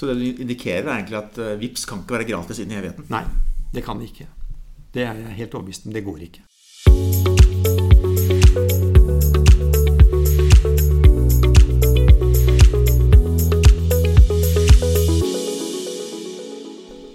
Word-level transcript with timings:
Så 0.00 0.06
det 0.08 0.14
du 0.16 0.38
indikerer, 0.40 0.86
er 0.88 0.94
egentlig 0.94 1.18
at 1.18 1.34
uh, 1.36 1.60
VIPS 1.60 1.82
kan 1.84 1.98
ikke 2.00 2.14
være 2.14 2.24
gratis 2.30 2.62
inn 2.62 2.70
i 2.72 2.76
evigheten? 2.78 3.04
Nei, 3.12 3.20
det 3.74 3.82
kan 3.84 4.00
det 4.00 4.08
ikke. 4.08 4.30
Det 4.94 5.04
er 5.04 5.12
jeg 5.12 5.34
helt 5.42 5.56
overbevist 5.58 5.84
om. 5.84 5.92
Det 5.92 6.04
går 6.06 6.22
ikke. 6.24 6.40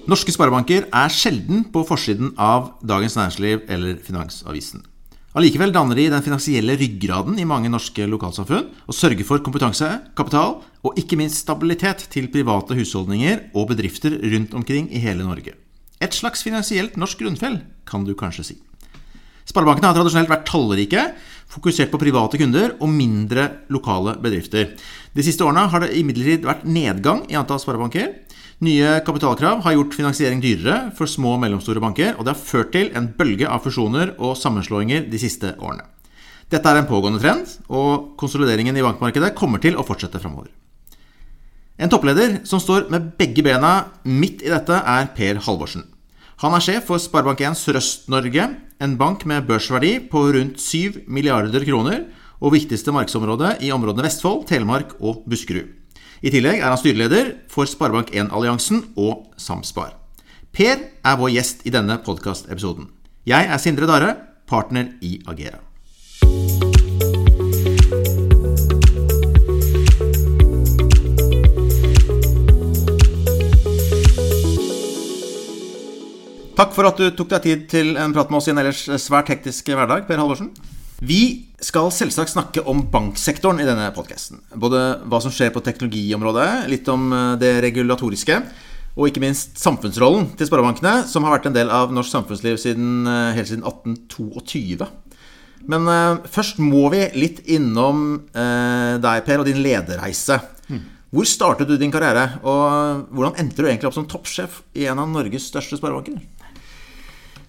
Norske 0.05 0.29
sparebanker 0.37 0.85
er 0.93 1.09
sjelden 1.09 1.65
på 1.73 1.81
forsiden 1.89 2.35
av 2.37 2.75
Dagens 2.85 3.17
Næringsliv 3.17 3.65
eller 3.65 3.97
Finansavisen. 3.97 4.85
Allikevel 5.35 5.73
danner 5.75 5.97
de 5.99 6.05
den 6.07 6.23
finansielle 6.23 6.77
ryggraden 6.79 7.35
i 7.43 7.45
mange 7.47 7.67
norske 7.67 8.05
lokalsamfunn 8.07 8.69
og 8.87 8.95
sørger 8.95 9.27
for 9.27 9.41
kompetanse, 9.43 9.89
kapital 10.15 10.61
og 10.79 10.99
ikke 11.01 11.17
minst 11.19 11.41
stabilitet 11.43 12.05
til 12.13 12.29
private 12.31 12.77
husholdninger 12.77 13.49
og 13.51 13.67
bedrifter 13.73 14.15
rundt 14.15 14.55
omkring 14.55 14.87
i 14.95 15.01
hele 15.03 15.27
Norge. 15.27 15.57
Et 15.99 16.15
slags 16.15 16.45
finansielt 16.45 16.95
norsk 16.95 17.19
grunnfjell, 17.19 17.59
kan 17.83 18.07
du 18.07 18.13
kanskje 18.15 18.47
si. 18.47 18.55
Sparebankene 19.43 19.91
har 19.91 19.97
tradisjonelt 19.99 20.31
vært 20.31 20.47
tallrike, 20.47 21.03
fokusert 21.51 21.91
på 21.91 21.99
private 21.99 22.39
kunder 22.39 22.77
og 22.79 22.95
mindre 22.95 23.49
lokale 23.75 24.15
bedrifter. 24.23 24.71
De 25.11 25.25
siste 25.25 25.43
årene 25.43 25.67
har 25.67 25.83
det 25.83 25.91
imidlertid 25.99 26.47
vært 26.47 26.63
nedgang 26.63 27.25
i 27.27 27.35
antall 27.35 27.59
sparebanker. 27.59 28.13
Nye 28.63 29.01
kapitalkrav 29.03 29.65
har 29.65 29.73
gjort 29.75 29.95
finansiering 29.97 30.39
dyrere 30.39 30.93
for 30.95 31.11
små 31.11 31.33
og 31.35 31.41
mellomstore 31.43 31.81
banker, 31.83 32.13
og 32.15 32.23
det 32.23 32.31
har 32.31 32.39
ført 32.39 32.71
til 32.71 32.93
en 32.95 33.09
bølge 33.17 33.49
av 33.51 33.65
fusjoner 33.65 34.13
og 34.15 34.37
sammenslåinger 34.39 35.09
de 35.11 35.19
siste 35.19 35.51
årene. 35.59 35.83
Dette 36.47 36.71
er 36.71 36.79
en 36.79 36.87
pågående 36.87 37.19
trend, 37.19 37.49
og 37.67 38.15
konsolideringen 38.21 38.77
i 38.77 38.85
bankmarkedet 38.85 39.33
kommer 39.35 39.59
til 39.59 39.75
å 39.75 39.83
fortsette 39.83 40.21
framover. 40.23 40.47
En 41.75 41.91
toppleder 41.91 42.39
som 42.47 42.61
står 42.63 42.87
med 42.93 43.11
begge 43.19 43.43
bena 43.43 43.89
midt 44.07 44.45
i 44.45 44.53
dette, 44.53 44.79
er 44.79 45.11
Per 45.17 45.43
Halvorsen. 45.43 45.83
Han 46.39 46.55
er 46.55 46.63
sjef 46.63 46.87
for 46.87 47.01
Sparebank1 47.01 47.59
Sørøst-Norge, 47.59 48.49
en 48.79 48.95
bank 48.99 49.25
med 49.27 49.47
børsverdi 49.49 49.97
på 50.11 50.29
rundt 50.35 50.61
7 50.63 51.03
milliarder 51.11 51.67
kroner, 51.67 52.05
og 52.39 52.55
viktigste 52.55 52.95
markedsområde 52.95 53.57
i 53.63 53.71
områdene 53.75 54.07
Vestfold, 54.07 54.45
Telemark 54.47 54.95
og 55.01 55.25
Buskerud. 55.27 55.84
I 56.23 56.31
tillegg 56.31 56.61
er 56.61 56.71
han 56.71 56.79
styreleder 56.79 57.31
for 57.51 57.67
Sparebank1-alliansen 57.67 58.85
og 58.95 59.25
Samspar. 59.41 59.95
Per 60.55 60.77
er 60.79 61.17
vår 61.19 61.33
gjest 61.35 61.65
i 61.67 61.73
denne 61.75 61.97
podkastepisoden. 62.05 62.87
Jeg 63.27 63.49
er 63.49 63.59
Sindre 63.59 63.89
Dare, 63.89 64.15
partner 64.47 64.93
i 65.03 65.17
Agera. 65.27 65.59
Takk 76.55 76.71
for 76.71 76.87
at 76.87 76.95
du 76.95 77.09
tok 77.11 77.33
deg 77.33 77.43
tid 77.43 77.67
til 77.67 77.97
en 77.99 78.15
prat 78.15 78.31
med 78.31 78.39
oss 78.39 78.47
i 78.47 78.53
en 78.53 78.61
ellers 78.61 78.85
svært 79.03 79.33
hektisk 79.33 79.67
hverdag, 79.75 80.07
Per 80.07 80.21
Halvorsen. 80.21 80.53
Vi 81.03 81.51
skal 81.59 81.89
selvsagt 81.91 82.31
snakke 82.31 82.63
om 82.69 82.85
banksektoren 82.91 83.59
i 83.59 83.67
denne 83.67 83.89
podkasten. 83.95 84.39
Både 84.55 85.01
hva 85.09 85.19
som 85.23 85.33
skjer 85.33 85.51
på 85.55 85.63
teknologiområdet, 85.65 86.69
litt 86.71 86.87
om 86.91 87.09
eh, 87.11 87.33
det 87.41 87.57
regulatoriske, 87.65 88.37
og 88.95 89.09
ikke 89.09 89.23
minst 89.23 89.59
samfunnsrollen 89.59 90.29
til 90.39 90.47
sparebankene, 90.47 91.01
som 91.09 91.25
har 91.27 91.35
vært 91.35 91.49
en 91.49 91.57
del 91.57 91.71
av 91.73 91.91
norsk 91.91 92.13
samfunnsliv 92.13 92.59
siden, 92.61 93.03
eh, 93.11 93.33
helt 93.35 93.51
siden 93.51 93.65
1822. 93.67 94.87
Men 95.65 95.87
uh, 95.89 96.19
først 96.29 96.59
må 96.61 96.83
vi 96.93 96.99
litt 97.17 97.39
innom 97.49 98.01
uh, 98.35 99.01
deg, 99.01 99.23
Per, 99.25 99.41
og 99.41 99.47
din 99.47 99.63
lederreise. 99.65 100.37
Mm. 100.69 100.83
Hvor 101.15 101.25
startet 101.25 101.71
du 101.71 101.73
din 101.79 101.93
karriere, 101.93 102.35
og 102.45 103.07
hvordan 103.09 103.39
endte 103.41 103.63
du 103.63 103.69
egentlig 103.69 103.89
opp 103.89 103.95
som 103.97 104.05
toppsjef 104.09 104.59
i 104.77 104.85
en 104.91 105.01
av 105.01 105.09
Norges 105.09 105.47
største 105.49 105.79
sparebanker? 105.79 106.19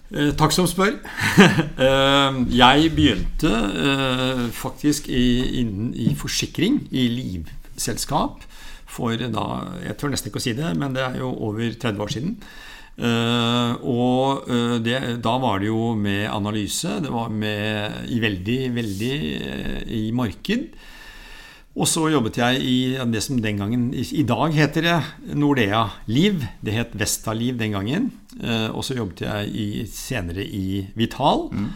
Eh, 0.07 0.31
takk 0.39 0.53
som 0.55 0.67
spør. 0.69 0.93
eh, 1.85 2.37
jeg 2.55 2.91
begynte 2.95 3.51
eh, 3.51 4.45
faktisk 4.55 5.09
i, 5.11 5.59
innen 5.59 5.89
i 5.91 6.13
forsikring, 6.15 6.85
i 6.95 7.09
livselskap, 7.11 8.45
for 8.87 9.19
da 9.19 9.43
Jeg 9.83 9.97
tør 9.99 10.13
nesten 10.13 10.31
ikke 10.31 10.39
å 10.39 10.45
si 10.45 10.55
det, 10.55 10.69
men 10.79 10.95
det 10.95 11.03
er 11.03 11.19
jo 11.19 11.33
over 11.49 11.75
30 11.75 12.01
år 12.01 12.13
siden. 12.13 12.37
Og 13.85 14.47
det, 14.81 14.95
da 15.21 15.33
var 15.37 15.59
det 15.61 15.67
jo 15.67 15.91
med 15.93 16.23
analyse. 16.31 16.95
Det 17.03 17.11
var 17.13 17.29
med 17.29 18.07
i 18.09 18.17
veldig, 18.23 18.57
veldig 18.73 19.11
i 19.93 20.01
marked. 20.17 20.71
Og 21.77 21.85
så 21.85 22.07
jobbet 22.09 22.39
jeg 22.39 22.61
i 22.65 22.77
det 23.11 23.21
som 23.21 23.37
den 23.41 23.59
gangen 23.61 23.83
I 23.93 24.23
dag 24.25 24.55
heter 24.55 24.85
det 24.85 25.35
Nordea 25.37 25.83
Liv. 26.09 26.41
Det 26.65 26.73
het 26.73 26.95
Vesta 26.97 27.35
Liv 27.37 27.59
den 27.59 27.75
gangen. 27.77 28.09
Eh, 28.41 28.69
og 28.73 28.81
så 28.85 28.97
jobbet 28.97 29.21
jeg 29.21 29.51
i, 29.53 29.67
senere 29.85 30.41
i 30.41 30.87
Vital, 30.97 31.47
mm. 31.53 31.69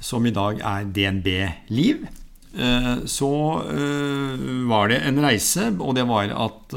som 0.00 0.28
i 0.28 0.34
dag 0.36 0.60
er 0.60 0.90
DNB 0.92 1.28
Liv. 1.72 2.04
Eh, 2.52 2.92
så 3.08 3.32
eh, 3.72 4.46
var 4.68 4.92
det 4.92 5.00
en 5.08 5.24
reise, 5.24 5.70
og 5.80 5.96
det 5.96 6.04
var 6.08 6.36
at 6.36 6.76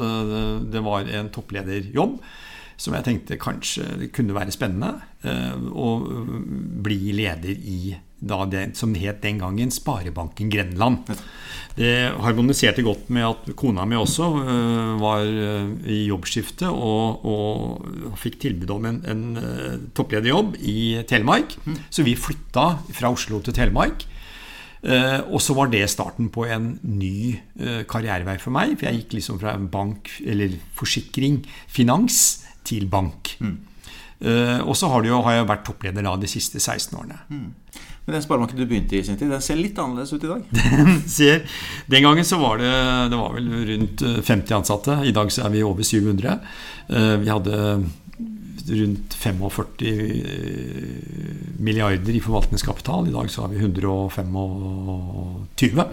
det 0.72 0.84
var 0.84 1.08
en 1.20 1.32
topplederjobb 1.34 2.20
som 2.80 2.96
jeg 2.96 3.04
tenkte 3.04 3.36
kanskje 3.36 4.08
kunne 4.16 4.32
være 4.32 4.54
spennende. 4.54 4.94
Å 5.20 5.88
bli 6.80 7.12
leder 7.12 7.52
i 7.52 7.92
det 8.20 8.76
som 8.76 8.92
det 8.92 9.02
het 9.04 9.22
den 9.22 9.38
gangen 9.38 9.70
Sparebanken 9.70 10.50
Grenland. 10.50 11.08
Det 11.78 12.12
harmoniserte 12.18 12.82
godt 12.84 13.08
med 13.14 13.24
at 13.28 13.50
kona 13.58 13.86
mi 13.88 13.96
også 13.98 14.26
uh, 14.36 15.00
var 15.00 15.24
uh, 15.24 15.70
i 15.86 16.02
jobbskifte 16.10 16.68
og, 16.68 17.24
og, 17.24 18.16
fikk 18.20 18.40
tilbud 18.42 18.72
om 18.74 18.88
en, 18.90 18.98
en 19.08 19.22
uh, 19.38 19.76
topplederjobb 19.96 20.58
i 20.60 21.00
Telemark. 21.08 21.54
Mm. 21.64 21.78
Så 21.88 22.04
vi 22.06 22.18
flytta 22.18 22.66
fra 22.96 23.12
Oslo 23.12 23.40
til 23.44 23.56
Telemark. 23.56 24.06
og 24.80 25.40
så 25.44 25.52
var 25.52 25.68
det 25.68 25.90
starten 25.92 26.30
på 26.32 26.46
en 26.48 26.78
ny 26.82 27.36
karrierevei 27.84 28.38
for 28.40 28.50
meg. 28.50 28.78
For 28.78 28.88
jeg 28.88 29.02
gikk 29.02 29.18
liksom 29.18 29.36
fra 29.42 29.52
bank, 29.60 30.08
eller 30.24 30.54
forsikring, 30.72 31.42
finans, 31.68 32.46
til 32.64 32.86
bank. 32.88 33.34
Mm. 33.40 33.58
og 34.64 34.72
så 34.76 34.88
har, 34.88 35.04
jo, 35.04 35.20
har, 35.24 35.34
jeg 35.36 35.48
vært 35.48 35.66
toppleder 35.68 36.04
da 36.04 36.16
de 36.16 36.28
siste 36.28 36.60
16 36.60 36.96
årene. 36.96 37.20
Mm. 37.28 37.52
Men 38.10 38.18
den 38.18 38.24
sparebanken 38.24 38.58
du 38.58 38.64
begynte 38.66 38.96
i 38.98 39.04
sin 39.06 39.14
tid, 39.14 39.28
den 39.30 39.38
ser 39.38 39.54
litt 39.54 39.76
annerledes 39.78 40.10
ut 40.10 40.24
i 40.26 40.26
dag? 40.26 40.42
Den, 40.50 41.06
ser, 41.06 41.46
den 41.86 42.02
gangen 42.02 42.26
så 42.26 42.34
var 42.40 42.58
det, 42.58 42.70
det 43.12 43.18
var 43.20 43.36
vel 43.36 43.46
rundt 43.68 44.02
50 44.02 44.32
eh, 44.34 44.56
ansatte. 44.56 44.96
I 45.06 45.12
dag 45.14 45.30
så 45.30 45.44
er 45.46 45.52
vi 45.54 45.62
over 45.62 45.86
700. 45.86 46.42
Eh, 46.90 47.14
vi 47.22 47.30
hadde 47.30 47.54
rundt 48.80 49.14
45 49.14 49.86
eh, 49.92 50.90
milliarder 51.62 52.10
i 52.18 52.24
forvaltningskapital. 52.24 53.06
I 53.06 53.14
dag 53.14 53.30
så 53.30 53.44
har 53.44 53.50
vi 53.54 53.62
125. 53.62 55.86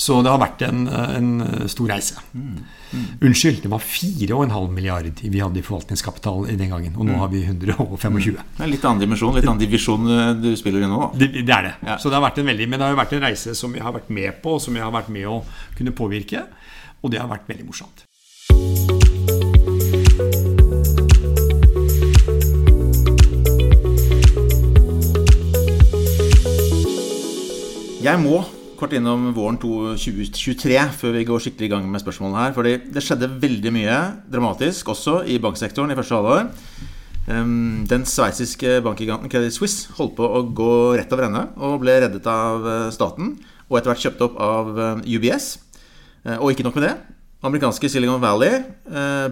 Så 0.00 0.22
det 0.24 0.30
har 0.32 0.40
vært 0.40 0.62
en, 0.64 0.86
en 0.88 1.32
stor 1.68 1.90
reise. 1.92 2.22
Mm. 2.32 2.62
Mm. 2.90 3.02
Unnskyld, 3.28 3.58
det 3.62 3.68
var 3.68 3.82
4,5 3.84 4.70
milliard 4.72 5.20
vi 5.20 5.40
hadde 5.42 5.60
i 5.60 5.62
forvaltningskapital 5.62 6.48
i 6.48 6.56
den 6.56 6.72
gangen. 6.72 6.94
Og 6.96 7.04
nå 7.04 7.12
mm. 7.12 7.18
har 7.20 7.28
vi 7.28 7.42
125. 7.44 8.16
Mm. 8.16 8.38
Det 8.56 8.64
er 8.64 8.70
litt 8.72 8.86
annen 8.88 9.02
dimensjon, 9.04 9.34
litt 9.36 9.44
annen 9.44 9.60
divisjon 9.60 10.08
eh, 10.08 10.30
du 10.40 10.48
spiller 10.56 10.86
i 10.86 10.88
nå? 10.88 11.10
Det, 11.12 11.28
det, 11.36 11.52
er 11.52 11.68
det. 11.68 11.74
Ja. 11.84 11.98
Så 12.00 12.08
det 12.08 12.16
har 12.16 12.24
vært 12.24 12.40
en 12.40 12.48
veldig, 12.48 12.68
men 12.70 12.80
det 12.80 12.86
har 12.86 12.94
jo 12.94 13.00
vært 13.02 13.12
en 13.18 13.26
reise 13.28 13.52
som 13.58 13.76
jeg 13.76 13.84
har 13.84 13.92
vært 13.98 14.08
med 14.08 14.40
på, 14.40 14.56
som 14.64 14.78
jeg 14.78 14.86
har 14.86 14.94
vært 14.94 15.10
med 15.12 15.28
å 15.28 15.42
kunne 15.76 15.92
påvirke. 15.96 16.46
Og 17.04 17.12
det 17.12 17.20
har 17.20 17.28
vært 17.28 17.44
veldig 17.50 17.68
morsomt. 17.68 18.06
Jeg 28.00 28.16
må 28.24 28.40
kort 28.80 28.94
innom 28.96 29.28
våren 29.36 29.58
2023 29.60 30.78
før 30.96 31.12
vi 31.18 31.26
går 31.28 31.42
skikkelig 31.44 31.68
i 31.68 31.72
gang 31.74 31.84
med 31.90 32.00
spørsmålene 32.00 32.46
her. 32.46 32.54
fordi 32.56 32.78
det 32.94 33.02
skjedde 33.04 33.28
veldig 33.42 33.72
mye 33.76 33.98
dramatisk 34.32 34.88
også 34.88 35.20
i 35.28 35.36
banksektoren 35.42 35.92
i 35.92 35.98
første 35.98 36.16
halvår. 36.16 36.48
Den 37.90 38.06
sveitsiske 38.08 38.80
bankgiganten 38.82 39.30
Credit 39.30 39.54
Suisse 39.54 39.92
holdt 39.98 40.16
på 40.16 40.24
å 40.24 40.42
gå 40.56 40.72
rett 40.98 41.12
over 41.12 41.28
ende 41.28 41.44
og 41.60 41.78
ble 41.84 42.00
reddet 42.02 42.26
av 42.26 42.66
eh, 42.66 42.88
staten. 42.94 43.36
Og 43.68 43.78
etter 43.78 43.92
hvert 43.92 44.04
kjøpt 44.06 44.24
opp 44.26 44.40
av 44.42 44.70
eh, 44.74 45.04
UBS. 45.14 45.52
Eh, 46.24 46.38
og 46.40 46.50
ikke 46.50 46.66
nok 46.66 46.80
med 46.80 46.88
det. 46.88 46.94
Amerikanske 47.46 47.88
Silicon 47.88 48.20
Valley 48.20 48.58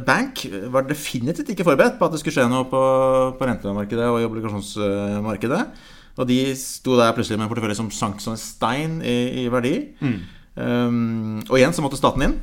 Bank 0.06 0.40
var 0.72 0.86
definitivt 0.88 1.50
ikke 1.52 1.66
forberedt 1.66 1.98
på 1.98 2.06
at 2.06 2.14
det 2.14 2.22
skulle 2.22 2.38
skje 2.38 2.46
noe 2.48 2.64
på 2.70 2.80
rentemarkedet 3.36 4.06
og 4.08 4.22
i 4.22 4.24
obligasjonsmarkedet. 4.24 5.60
Og 6.18 6.26
de 6.28 6.38
sto 6.58 6.96
der 6.98 7.14
plutselig 7.14 7.38
med 7.38 7.46
en 7.46 7.52
portefølje 7.52 7.78
som 7.78 7.90
sank 7.94 8.22
som 8.22 8.34
en 8.34 8.40
stein 8.42 8.98
i, 9.06 9.44
i 9.44 9.48
verdi. 9.52 9.76
Mm. 10.02 10.18
Um, 10.58 11.36
og 11.46 11.54
igjen 11.60 11.74
så 11.76 11.84
måtte 11.84 11.98
staten 12.00 12.24
inn. 12.26 12.34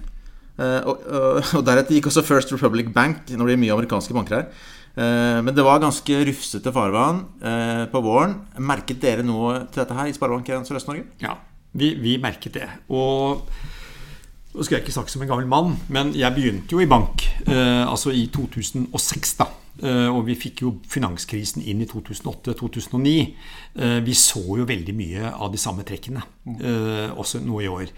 Uh, 0.55 0.79
og, 0.87 1.03
og, 1.03 1.41
og, 1.57 1.65
deretter 1.67 1.97
gikk 1.97 2.07
også 2.07 2.23
First 2.23 2.53
Republic 2.55 2.93
Bank, 2.95 3.27
når 3.35 3.51
det 3.51 3.57
er 3.57 3.61
mye 3.65 3.75
amerikanske 3.75 4.15
banker 4.15 4.37
her. 4.37 4.47
Uh, 4.95 5.43
men 5.43 5.51
det 5.51 5.65
var 5.67 5.81
ganske 5.83 6.21
rufsete 6.29 6.71
farvann 6.75 7.25
uh, 7.43 7.83
på 7.91 8.03
våren. 8.05 8.37
Merket 8.63 9.01
dere 9.03 9.25
noe 9.27 9.65
til 9.67 9.83
dette 9.83 9.97
her 9.97 10.07
i 10.07 10.15
Sparebanken 10.15 10.63
Sørøst-Norge? 10.67 11.09
Ja, 11.23 11.35
vi, 11.75 11.91
vi, 11.99 12.15
merket 12.23 12.55
det. 12.55 12.69
Og 12.87 13.43
Nå 14.55 14.63
skal 14.63 14.77
jeg 14.77 14.85
ikke 14.85 14.95
snakke 14.95 15.11
som 15.11 15.23
en 15.25 15.27
gammel 15.27 15.47
mann, 15.51 15.73
men 15.91 16.13
jeg 16.15 16.31
begynte 16.31 16.77
jo 16.77 16.79
i 16.79 16.87
bank 16.87 17.25
eh, 17.43 17.83
altså 17.83 18.13
i 18.15 18.29
2006. 18.31 19.35
da. 19.41 19.49
Eh, 19.83 20.07
og 20.07 20.21
vi 20.29 20.37
fikk 20.39 20.61
jo 20.63 20.71
finanskrisen 20.87 21.63
inn 21.67 21.81
i 21.83 21.87
2008-2009. 21.89 23.15
Eh, 23.75 23.97
vi 24.05 24.15
så 24.15 24.43
jo 24.61 24.67
veldig 24.67 24.95
mye 24.95 25.31
av 25.33 25.51
de 25.51 25.59
samme 25.59 25.83
trekkene 25.87 26.23
eh, 26.55 27.11
også 27.11 27.41
nå 27.43 27.59
i 27.59 27.67
år. 27.71 27.91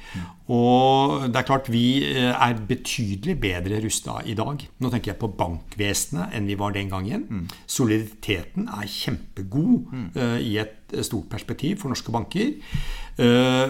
Og 0.54 1.27
det 1.30 1.42
er 1.42 1.48
klart 1.48 1.69
vi 1.69 1.86
er 2.07 2.57
betydelig 2.69 3.38
bedre 3.44 3.81
rusta 3.83 4.18
i 4.25 4.33
dag. 4.38 4.63
Nå 4.81 4.92
tenker 4.94 5.13
jeg 5.13 5.21
på 5.21 5.31
bankvesenet 5.38 6.33
enn 6.38 6.50
vi 6.50 6.57
var 6.57 6.74
den 6.74 6.89
gangen. 6.89 7.45
Soliditeten 7.68 8.69
er 8.71 8.88
kjempegod 8.88 9.92
i 10.39 10.56
et 10.62 10.95
stort 11.03 11.27
perspektiv 11.30 11.81
for 11.81 11.92
norske 11.92 12.13
banker. 12.15 12.56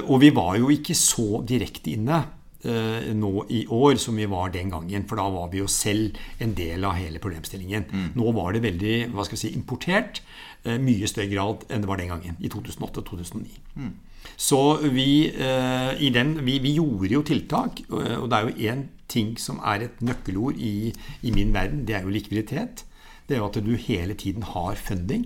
Og 0.06 0.22
vi 0.22 0.30
var 0.36 0.54
jo 0.62 0.70
ikke 0.70 0.94
så 0.94 1.42
direkte 1.50 1.96
inne 1.98 2.22
nå 2.64 3.46
i 3.50 3.66
år 3.70 3.96
som 4.02 4.16
vi 4.18 4.26
var 4.26 4.50
den 4.50 4.70
gangen. 4.74 5.06
For 5.08 5.16
da 5.16 5.28
var 5.30 5.50
vi 5.52 5.60
jo 5.60 5.68
selv 5.68 6.18
en 6.40 6.54
del 6.58 6.84
av 6.84 6.96
hele 6.98 7.20
problemstillingen. 7.20 7.86
Nå 8.16 8.32
var 8.34 8.54
det 8.54 8.64
veldig 8.64 8.96
hva 9.14 9.24
skal 9.26 9.38
vi 9.38 9.42
si, 9.50 9.54
importert. 9.56 10.22
eh, 10.66 10.78
Mye 10.78 11.08
større 11.08 11.30
grad 11.32 11.64
enn 11.70 11.82
det 11.82 11.88
var 11.88 11.98
den 11.98 12.10
gangen. 12.10 12.36
I 12.42 12.50
2008 12.50 13.00
og 13.00 13.06
2009. 13.06 13.94
Så 14.38 14.60
vi, 14.92 15.28
eh, 15.30 15.94
i 16.02 16.10
den, 16.10 16.34
vi, 16.46 16.58
vi 16.60 16.74
gjorde 16.76 17.14
jo 17.14 17.22
tiltak. 17.24 17.80
eh, 17.92 18.18
Og 18.20 18.30
det 18.30 18.38
er 18.38 18.48
jo 18.50 18.72
én 18.74 18.84
ting 19.08 19.38
som 19.40 19.60
er 19.64 19.86
et 19.86 20.02
nøkkelord 20.02 20.58
i, 20.58 20.94
i 21.24 21.32
min 21.32 21.54
verden. 21.54 21.86
Det 21.86 21.96
er 21.96 22.02
jo 22.04 22.10
likviditet. 22.10 22.84
Det 23.28 23.36
er 23.36 23.40
jo 23.40 23.48
at 23.48 23.60
du 23.64 23.76
hele 23.76 24.14
tiden 24.14 24.44
har 24.44 24.76
funding 24.76 25.26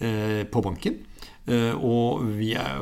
eh, 0.00 0.44
på 0.44 0.62
banken. 0.62 0.96
Eh, 1.46 1.74
og 1.78 2.24
vi 2.40 2.52
er, 2.58 2.80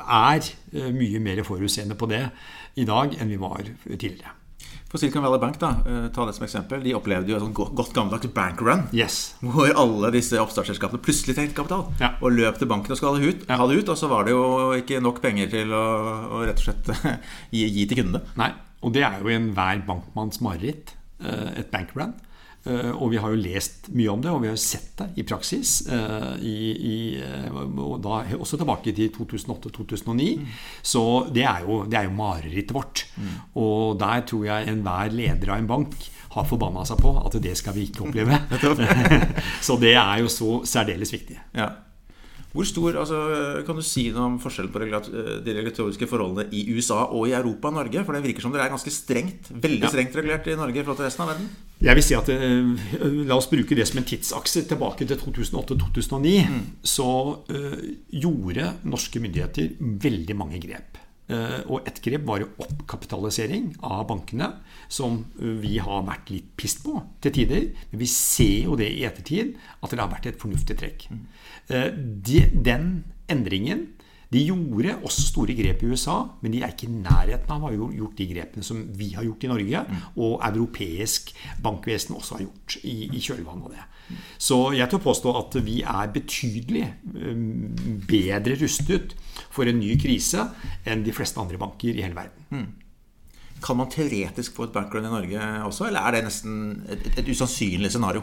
er 0.00 0.40
eh, 0.72 0.90
mye 0.96 1.20
mer 1.20 1.42
forutseende 1.44 1.96
på 1.98 2.08
det 2.08 2.22
i 2.80 2.86
dag 2.88 3.12
enn 3.20 3.28
vi 3.28 3.36
var 3.40 3.60
tidligere. 3.84 4.32
For 4.88 4.96
Silicon 4.96 5.20
Valley 5.20 5.40
Bank, 5.42 5.58
da, 5.60 5.68
eh, 5.84 6.06
ta 6.16 6.24
det 6.24 6.32
som 6.38 6.46
eksempel, 6.46 6.80
de 6.80 6.94
opplevde 6.96 7.28
jo 7.28 7.36
et 7.36 7.42
sånn 7.44 7.52
godt, 7.52 7.92
gammeldags 7.92 8.30
bankrun. 8.32 8.86
Yes. 8.96 9.34
Hvor 9.44 9.68
alle 9.76 10.08
disse 10.14 10.40
oppstartsselskapene 10.40 11.02
plutselig 11.04 11.36
trengte 11.36 11.58
kapital. 11.58 11.84
Ja. 12.00 12.14
Og 12.24 12.32
løp 12.32 12.56
til 12.60 12.70
banken 12.70 12.94
og 12.94 13.00
skulle 13.00 13.18
ha 13.18 13.20
det 13.20 13.34
ut, 13.34 13.44
Ja. 13.50 13.58
ha 13.60 13.66
det 13.68 13.82
ut 13.82 13.92
og 13.92 13.98
så 14.00 14.08
var 14.08 14.24
det 14.24 14.32
jo 14.32 14.46
ikke 14.78 15.02
nok 15.04 15.20
penger 15.20 15.50
til 15.52 15.68
å, 15.76 15.84
å 16.32 16.40
rett 16.48 16.62
og 16.62 16.70
slett 16.70 17.20
gi, 17.52 17.66
gi 17.68 17.84
til 17.84 18.00
kundene. 18.00 18.22
Nei, 18.40 18.48
og 18.80 18.96
det 18.96 19.04
er 19.04 19.20
jo 19.20 19.28
enhver 19.36 19.84
bankmanns 19.84 20.40
mareritt. 20.40 20.94
Et 21.20 21.68
bankrun. 21.72 22.12
Eh, 22.66 22.90
Og 22.90 23.10
vi 23.12 23.16
har 23.22 23.30
jo 23.30 23.38
lest 23.40 23.88
mye 23.94 24.10
om 24.12 24.20
det, 24.20 24.30
og 24.30 24.42
vi 24.42 24.48
har 24.50 24.56
jo 24.56 24.60
sett 24.60 24.96
det 24.98 25.06
i 25.16 25.22
praksis. 25.22 25.86
eh, 25.88 26.36
I, 26.42 26.56
i, 26.74 26.96
eh, 27.22 27.50
og 27.54 28.02
da 28.02 28.24
også 28.36 28.58
tilbake 28.58 28.92
til 28.92 29.10
2008-2009. 29.14 30.46
Så 30.82 31.32
det 31.32 31.44
er 31.44 31.62
jo, 31.64 31.84
det 31.86 31.98
er 31.98 32.04
jo 32.04 32.16
marerittet 32.18 32.74
vårt. 32.74 33.06
Og 33.56 33.98
der 33.98 34.20
tror 34.26 34.44
jeg 34.44 34.68
enhver 34.68 35.10
leder 35.14 35.50
av 35.54 35.58
en 35.58 35.66
bank 35.70 35.94
har 36.34 36.44
forbanna 36.44 36.84
seg 36.84 36.98
på 37.00 37.14
at 37.24 37.32
det 37.42 37.56
skal 37.56 37.72
vi 37.74 37.86
ikke 37.88 38.04
oppleve. 38.04 38.36
så 39.66 39.78
det 39.80 39.94
er 39.96 40.18
jo 40.20 40.28
så 40.28 40.58
særdeles 40.68 41.12
viktig. 41.14 41.38
Ja. 41.56 41.70
Hvor 42.58 42.66
stor, 42.66 42.96
altså, 42.98 43.18
Kan 43.62 43.78
du 43.78 43.84
si 43.86 44.08
noe 44.10 44.24
om 44.32 44.38
forskjellen 44.42 44.72
på 44.74 44.82
de 44.82 45.52
regulatoriske 45.54 46.08
forholdene 46.10 46.48
i 46.50 46.64
USA 46.74 47.04
og 47.06 47.28
i 47.30 47.36
Europa 47.38 47.70
og 47.70 47.76
Norge? 47.78 48.02
For 48.02 48.16
det 48.16 48.24
virker 48.24 48.42
som 48.42 48.54
dere 48.54 48.66
er 48.66 48.74
ganske 48.74 48.90
strengt, 48.90 49.46
veldig 49.52 49.86
Ja. 49.86 49.92
strengt 49.92 50.16
regulert 50.18 50.46
i 50.50 50.56
Norge 50.58 50.80
i 50.80 50.82
forhold 50.82 50.98
til 50.98 51.06
resten 51.06 51.22
av 51.22 51.30
verden. 51.30 51.48
Jeg 51.80 51.94
vil 51.94 52.02
si 52.02 52.14
at 52.18 52.28
eh, 52.34 53.26
La 53.28 53.36
oss 53.38 53.46
bruke 53.46 53.76
det 53.78 53.86
som 53.86 54.00
en 54.00 54.08
tidsakse 54.10 54.66
tilbake 54.66 55.06
til 55.06 55.16
2008-2009. 55.22 56.48
Så 56.82 57.06
uh, 57.46 57.78
gjorde 58.10 58.72
norske 58.82 59.22
myndigheter 59.22 59.76
veldig 59.78 60.34
mange 60.36 60.58
grep. 60.58 60.98
Eh, 61.28 61.60
og 61.68 61.84
ett 61.88 62.00
grep 62.04 62.24
var 62.28 62.40
jo 62.40 62.48
oppkapitalisering 62.64 63.74
av 63.84 64.06
bankene, 64.08 64.50
som 64.88 65.20
vi 65.36 65.76
har 65.82 66.06
vært 66.06 66.32
litt 66.32 66.48
pissed 66.56 66.84
på 66.86 66.96
til 67.24 67.34
tider. 67.36 67.68
Men 67.92 68.02
vi 68.02 68.08
ser 68.12 68.68
jo 68.68 68.78
det 68.80 68.88
i 68.94 69.04
ettertid, 69.08 69.54
at 69.82 69.92
det 69.92 70.00
har 70.00 70.12
vært 70.12 70.30
et 70.30 70.40
fornuftig 70.40 70.78
trekk. 70.80 71.08
Eh, 71.68 71.90
den 71.92 72.90
endringen 73.28 73.88
de 74.28 74.42
gjorde 74.44 74.96
også 75.08 75.22
store 75.30 75.54
grep 75.56 75.82
i 75.82 75.90
USA, 75.92 76.18
men 76.42 76.52
de 76.52 76.60
er 76.60 76.74
ikke 76.74 76.88
i 76.88 76.96
nærheten 77.00 77.52
av 77.54 77.62
å 77.64 77.70
ha 77.70 77.92
gjort 77.96 78.18
de 78.18 78.26
grepene 78.28 78.66
som 78.66 78.82
vi 78.98 79.14
har 79.14 79.24
gjort 79.24 79.46
i 79.46 79.50
Norge, 79.52 79.84
og 80.20 80.42
europeisk 80.50 81.32
bankvesen 81.64 82.16
også 82.18 82.36
har 82.36 82.44
gjort 82.44 82.76
i, 82.82 82.96
i 83.08 83.22
kjølvannet 83.24 83.70
av 83.70 83.78
det. 83.78 83.86
Så 84.40 84.58
jeg 84.76 84.88
tør 84.88 85.02
påstå 85.04 85.32
at 85.36 85.56
vi 85.64 85.78
er 85.84 86.12
betydelig 86.12 86.84
eh, 86.84 87.40
bedre 88.08 88.56
rustet 88.60 89.16
for 89.52 89.68
en 89.68 89.80
ny 89.80 89.94
krise 90.00 90.44
enn 90.88 91.04
de 91.06 91.14
fleste 91.16 91.40
andre 91.40 91.60
banker 91.60 91.96
i 91.96 92.04
hele 92.04 92.16
verden. 92.16 92.68
Kan 93.64 93.80
man 93.80 93.90
teoretisk 93.90 94.54
få 94.54 94.68
et 94.68 94.74
bankrun 94.76 95.08
i 95.08 95.10
Norge 95.10 95.46
også, 95.66 95.88
eller 95.88 96.04
er 96.04 96.18
det 96.18 96.26
nesten 96.28 96.58
et, 96.88 97.08
et 97.18 97.32
usannsynlig 97.32 97.90
scenario? 97.90 98.22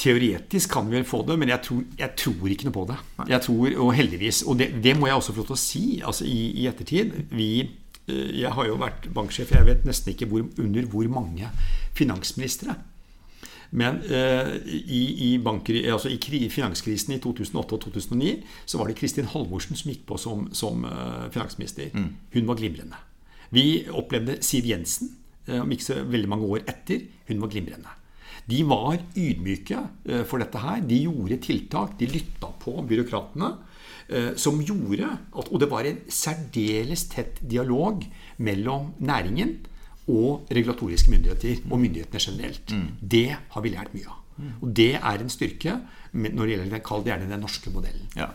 Teoretisk 0.00 0.72
kan 0.72 0.88
vi 0.88 0.96
vel 0.96 1.08
få 1.08 1.22
det, 1.28 1.36
men 1.40 1.50
jeg 1.52 1.60
tror, 1.66 1.82
jeg 1.98 2.16
tror 2.16 2.52
ikke 2.52 2.68
noe 2.68 2.76
på 2.76 2.86
det. 2.88 2.96
Jeg 3.28 3.44
tror, 3.44 3.74
Og 3.84 3.92
heldigvis, 3.94 4.42
og 4.48 4.58
det, 4.58 4.70
det 4.84 4.96
må 4.96 5.10
jeg 5.10 5.20
også 5.20 5.34
få 5.34 5.42
lov 5.42 5.50
til 5.50 5.58
å 5.58 5.60
si 5.60 5.84
altså 6.00 6.24
i, 6.24 6.38
i 6.62 6.68
ettertid 6.70 7.12
vi, 7.30 7.50
eh, 8.08 8.30
Jeg 8.40 8.54
har 8.56 8.70
jo 8.70 8.78
vært 8.80 9.10
banksjef, 9.12 9.52
jeg 9.52 9.68
vet 9.68 9.84
nesten 9.84 10.14
ikke 10.14 10.30
hvor, 10.30 10.46
under 10.58 10.88
hvor 10.88 11.10
mange 11.12 11.50
finansministre. 11.98 12.78
Men 13.70 14.00
eh, 14.02 14.56
i, 14.66 15.02
i, 15.28 15.38
banker, 15.38 15.78
altså 15.92 16.10
i 16.10 16.48
finanskrisen 16.50 17.14
i 17.14 17.20
2008 17.22 17.76
og 17.76 17.84
2009 17.84 18.32
så 18.66 18.80
var 18.80 18.90
det 18.90 18.96
Kristin 18.98 19.30
Halvorsen 19.30 19.78
som 19.78 19.92
gikk 19.92 20.02
på 20.08 20.18
som, 20.18 20.48
som 20.52 20.84
eh, 20.84 21.28
finansminister. 21.30 21.94
Hun 22.34 22.50
var 22.50 22.58
glimrende. 22.58 22.98
Vi 23.54 23.86
opplevde 23.90 24.40
Siv 24.42 24.66
Jensen 24.66 25.14
eh, 25.46 25.60
om 25.60 25.70
ikke 25.70 25.86
så 25.86 26.02
veldig 26.02 26.30
mange 26.30 26.50
år 26.50 26.66
etter. 26.66 27.06
Hun 27.28 27.42
var 27.42 27.52
glimrende. 27.52 27.99
De 28.50 28.60
var 28.68 28.98
ydmyke 29.16 29.78
eh, 30.10 30.22
for 30.28 30.42
dette 30.42 30.58
her. 30.62 30.80
De 30.90 30.98
gjorde 31.06 31.38
tiltak. 31.44 31.96
De 32.00 32.08
lytta 32.10 32.50
på 32.62 32.74
byråkratene. 32.90 33.52
eh, 34.10 34.32
Som 34.36 34.60
gjorde 34.66 35.06
at 35.38 35.48
Og 35.52 35.60
det 35.60 35.70
var 35.70 35.86
en 35.86 36.00
særdeles 36.08 37.04
tett 37.12 37.38
dialog 37.46 38.02
mellom 38.38 38.92
næringen 38.98 39.58
og 40.10 40.48
regulatoriske 40.50 41.10
myndigheter, 41.12 41.60
og 41.70 41.78
myndighetene 41.78 42.18
generelt. 42.18 42.72
Det 43.00 43.36
har 43.54 43.62
vi 43.62 43.70
lært 43.70 43.94
mye 43.94 44.08
av. 44.10 44.16
Og 44.62 44.72
det 44.74 44.94
er 44.96 45.20
en 45.20 45.28
styrke 45.30 45.76
når 46.12 46.46
det 46.46 46.54
gjelder 46.56 47.18
den, 47.20 47.30
den 47.30 47.40
norske 47.44 47.70
modellen. 47.70 48.08
Ja. 48.16 48.26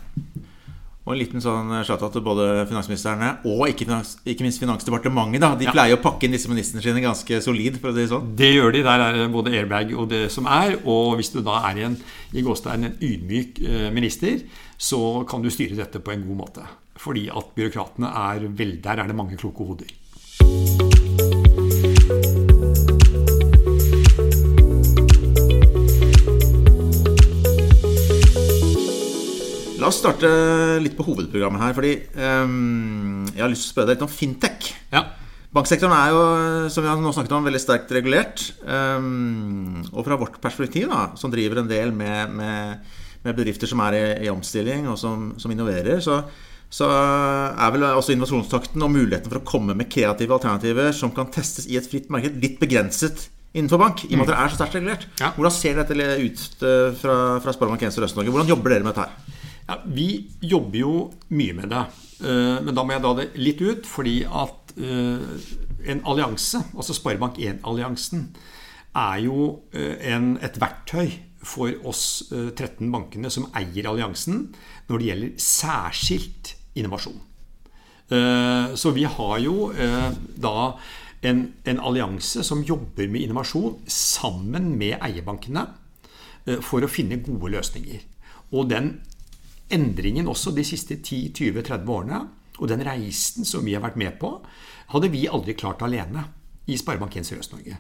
Og 1.06 1.14
en 1.14 1.20
liten 1.20 1.42
sånn 1.44 1.70
shout-out 1.86 2.16
til 2.16 2.24
både 2.26 2.46
finansministerne 2.66 3.28
og 3.46 3.68
ikke, 3.70 3.86
finans, 3.86 4.16
ikke 4.26 4.42
minst 4.42 4.58
Finansdepartementet. 4.60 5.40
da 5.44 5.52
De 5.56 5.66
Ja. 5.68 5.72
pleier 5.72 5.98
å 5.98 6.02
pakke 6.02 6.24
inn 6.26 6.32
disse 6.32 6.50
ministrene 6.50 6.82
sine 6.82 7.02
ganske 7.04 7.42
solid. 7.44 7.78
for 7.80 7.90
å 7.90 7.94
si 7.94 8.02
det 8.02 8.10
sånn 8.10 8.36
Det 8.36 8.56
gjør 8.56 8.72
de. 8.74 8.82
Der 8.82 9.00
er 9.00 9.14
det 9.14 9.32
både 9.32 9.54
airbag 9.54 9.94
og 9.94 10.10
det 10.10 10.32
som 10.32 10.48
er. 10.48 10.80
Og 10.84 11.18
hvis 11.18 11.32
du 11.32 11.42
da 11.44 11.62
er 11.70 11.78
en, 11.86 11.98
i 12.34 12.42
gåstein, 12.42 12.86
en 12.86 12.98
ydmyk 13.00 13.62
eh, 13.62 13.92
minister, 13.92 14.42
så 14.80 15.24
kan 15.30 15.44
du 15.44 15.50
styre 15.50 15.76
dette 15.78 16.00
på 16.02 16.12
en 16.12 16.26
god 16.26 16.38
måte. 16.38 16.66
Fordi 16.98 17.30
at 17.30 17.54
byråkratene 17.56 18.08
er 18.10 18.48
vel, 18.48 18.82
Der 18.82 18.98
er 18.98 19.06
det 19.06 19.16
mange 19.16 19.38
kloke 19.38 19.64
hoder. 19.64 20.95
Starte 30.06 30.32
litt 30.84 30.96
på 30.98 31.06
hovedprogrammet 31.08 31.64
her. 31.66 31.76
Fordi 31.78 31.94
um, 32.16 33.28
jeg 33.32 33.44
har 33.44 33.52
lyst 33.52 33.68
til 33.68 33.72
å 33.72 33.76
spørre 33.76 33.92
deg 33.92 33.98
litt 33.98 34.08
om 34.08 34.14
fintech. 34.14 34.72
Ja. 34.94 35.04
Banksektoren 35.56 35.96
er 35.96 36.12
jo, 36.12 36.24
som 36.74 36.84
vi 36.84 36.90
har 36.92 37.00
nå 37.00 37.14
snakket 37.16 37.36
om, 37.38 37.46
veldig 37.48 37.62
sterkt 37.64 37.94
regulert. 37.96 38.48
Um, 38.68 39.84
og 39.94 40.04
fra 40.08 40.18
vårt 40.20 40.42
perspektiv, 40.44 40.90
da, 40.92 41.14
som 41.20 41.32
driver 41.32 41.62
en 41.62 41.70
del 41.70 41.94
med, 41.96 42.34
med, 42.36 42.98
med 43.24 43.38
bedrifter 43.38 43.72
som 43.72 43.84
er 43.86 44.00
i, 44.00 44.04
i 44.28 44.34
omstilling 44.34 44.90
og 44.92 45.00
som, 45.00 45.30
som 45.40 45.54
innoverer, 45.54 46.02
så, 46.04 46.20
så 46.68 46.90
er 46.92 47.72
vel 47.72 47.88
også 47.88 48.16
innovasjonstakten 48.16 48.84
og 48.84 48.92
muligheten 48.98 49.32
for 49.32 49.40
å 49.40 49.48
komme 49.48 49.78
med 49.80 49.92
kreative 49.92 50.36
alternativer 50.36 50.92
som 50.98 51.16
kan 51.16 51.32
testes 51.32 51.70
i 51.72 51.80
et 51.80 51.88
fritt 51.88 52.12
marked, 52.12 52.36
litt 52.44 52.60
begrenset 52.60 53.30
innenfor 53.56 53.80
bank, 53.80 54.04
i 54.04 54.12
og 54.12 54.20
med 54.20 54.28
at 54.28 54.34
det 54.34 54.40
er 54.42 54.52
så 54.52 54.58
sterkt 54.60 54.76
regulert. 54.76 55.08
Ja. 55.22 55.32
Hvordan 55.38 55.54
ser 55.56 55.78
dette 55.80 55.96
ut 55.96 56.66
eh, 56.68 56.90
fra, 57.00 57.16
fra 57.40 57.54
Sparebank 57.56 57.86
1 57.88 57.96
Sørøst-Norge? 57.96 58.34
Hvordan 58.34 58.52
jobber 58.52 58.76
dere 58.76 58.84
med 58.84 58.92
dette 58.92 59.06
her? 59.06 59.36
Ja, 59.66 59.80
vi 59.86 60.28
jobber 60.46 60.78
jo 60.78 60.96
mye 61.34 61.54
med 61.58 61.72
det. 61.74 61.84
Eh, 62.22 62.58
Men 62.62 62.76
da 62.76 62.84
må 62.86 62.94
jeg 62.94 63.02
dra 63.02 63.14
det 63.18 63.32
litt 63.40 63.62
ut, 63.66 63.88
fordi 63.90 64.20
at 64.26 64.76
eh, 64.78 65.24
en 65.90 66.04
allianse, 66.06 66.62
altså 66.76 66.94
Sparebank1-alliansen, 66.94 68.28
er 68.96 69.24
jo 69.26 69.64
eh, 69.74 69.98
en, 70.14 70.36
et 70.46 70.60
verktøy 70.62 71.16
for 71.46 71.74
oss 71.86 72.30
eh, 72.32 72.52
13 72.54 72.92
bankene 72.94 73.32
som 73.34 73.50
eier 73.58 73.90
alliansen, 73.90 74.52
når 74.88 75.02
det 75.02 75.10
gjelder 75.10 75.34
særskilt 75.42 76.56
innovasjon. 76.76 77.22
Så 78.78 78.92
vi 78.94 79.02
har 79.10 79.40
jo 79.42 79.72
da 80.38 80.76
en, 81.26 81.40
en 81.66 81.80
allianse 81.82 82.44
som 82.46 82.60
jobber 82.62 83.08
med 83.10 83.24
innovasjon 83.26 83.80
sammen 83.90 84.68
med 84.78 85.00
eierbankene 85.00 85.64
for 86.62 86.86
å 86.86 86.90
finne 86.92 87.18
gode 87.26 87.50
løsninger. 87.56 88.04
Og 88.54 88.70
den 88.70 88.92
endringen 89.74 90.30
også 90.30 90.54
de 90.56 90.66
siste 90.68 91.00
10-20-30 91.00 91.92
årene 91.92 92.22
og 92.60 92.70
den 92.72 92.84
reisen 92.88 93.48
som 93.48 93.66
vi 93.66 93.76
har 93.76 93.84
vært 93.84 94.00
med 94.00 94.18
på, 94.22 94.38
hadde 94.94 95.12
vi 95.12 95.26
aldri 95.28 95.56
klart 95.58 95.84
alene 95.84 96.24
i 96.72 96.78
Sparebank1 96.80 97.28
Sørøst-Norge. 97.28 97.78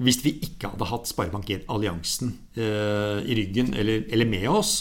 Hvis 0.00 0.22
vi 0.24 0.36
ikke 0.46 0.70
hadde 0.72 0.88
hatt 0.88 1.10
Sparebank1-alliansen 1.10 2.36
eh, 2.56 3.18
i 3.28 3.36
ryggen 3.36 3.74
eller, 3.76 4.06
eller, 4.08 4.28
med 4.28 4.46
oss. 4.48 4.76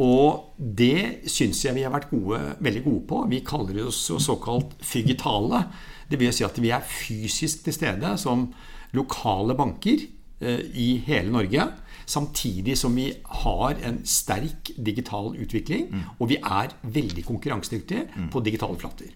Og 0.00 0.56
det 0.56 1.28
syns 1.32 1.62
jeg 1.64 1.76
vi 1.76 1.84
har 1.84 1.92
vært 1.92 2.10
gode, 2.12 2.40
veldig 2.60 2.82
gode 2.84 3.04
på. 3.10 3.20
Vi 3.32 3.42
kaller 3.44 3.82
oss 3.88 4.00
såkalt 4.22 4.76
fygitale. 4.84 5.64
Det 6.08 6.20
vil 6.20 6.32
si 6.32 6.46
at 6.46 6.60
vi 6.62 6.72
er 6.72 6.84
fysisk 6.84 7.66
til 7.66 7.76
stede 7.76 8.14
som 8.20 8.48
lokale 8.96 9.56
banker 9.58 10.06
i 10.40 10.86
hele 11.06 11.32
Norge. 11.32 11.64
Samtidig 12.06 12.76
som 12.78 12.94
vi 12.94 13.08
har 13.42 13.80
en 13.88 14.02
sterk 14.06 14.70
digital 14.76 15.32
utvikling, 15.42 15.88
mm. 15.90 16.02
og 16.20 16.28
vi 16.30 16.36
er 16.38 16.74
veldig 16.82 17.24
konkurransedyktige 17.26 18.04
mm. 18.12 18.28
på 18.30 18.42
digitale 18.46 18.78
flater. 18.78 19.14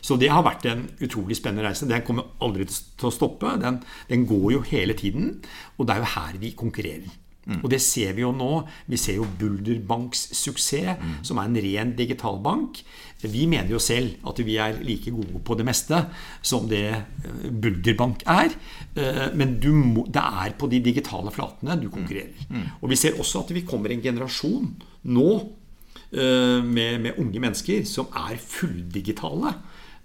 Så 0.00 0.16
det 0.16 0.30
har 0.32 0.44
vært 0.46 0.66
en 0.70 0.86
utrolig 1.02 1.36
spennende 1.36 1.66
reise. 1.68 1.88
Den 1.88 2.04
kommer 2.06 2.30
aldri 2.40 2.66
til 2.70 3.08
å 3.08 3.14
stoppe. 3.14 3.56
Den, 3.60 3.80
den 4.08 4.28
går 4.28 4.52
jo 4.54 4.62
hele 4.70 4.96
tiden. 4.96 5.34
Og 5.76 5.88
det 5.88 5.96
er 5.96 6.04
jo 6.04 6.12
her 6.14 6.38
vi 6.40 6.54
konkurrerer. 6.56 7.10
Mm. 7.50 7.60
Og 7.64 7.70
det 7.72 7.80
ser 7.82 8.14
vi 8.16 8.24
jo 8.24 8.30
nå. 8.36 8.50
Vi 8.88 8.98
ser 9.00 9.18
jo 9.18 9.28
Bulderbanks 9.40 10.28
suksess, 10.38 11.00
mm. 11.00 11.14
som 11.26 11.40
er 11.40 11.50
en 11.50 11.60
ren 11.66 11.94
digitalbank. 11.98 12.82
Vi 13.28 13.44
mener 13.50 13.68
jo 13.74 13.80
selv 13.82 14.16
at 14.28 14.40
vi 14.44 14.56
er 14.60 14.78
like 14.84 15.12
gode 15.12 15.42
på 15.44 15.56
det 15.58 15.66
meste 15.68 15.98
som 16.42 16.68
det 16.70 16.84
eh, 16.88 17.48
Bulderbank 17.50 18.24
er. 18.30 18.54
Eh, 18.96 19.26
men 19.36 19.58
må, 19.76 20.06
det 20.08 20.22
er 20.22 20.56
på 20.58 20.70
de 20.72 20.80
digitale 20.84 21.32
flatene 21.34 21.76
du 21.80 21.88
konkurrerer. 21.92 22.32
Mm. 22.48 22.56
mm. 22.56 22.68
Og 22.80 22.92
vi 22.92 23.00
ser 23.00 23.18
også 23.20 23.44
at 23.44 23.54
vi 23.54 23.66
kommer 23.68 23.92
en 23.92 24.04
generasjon 24.04 24.70
nå 25.12 25.28
eh, 25.36 26.60
med, 26.64 27.00
med 27.04 27.20
unge 27.20 27.42
mennesker 27.42 27.84
som 27.88 28.08
er 28.28 28.40
fulldigitale. 28.40 29.54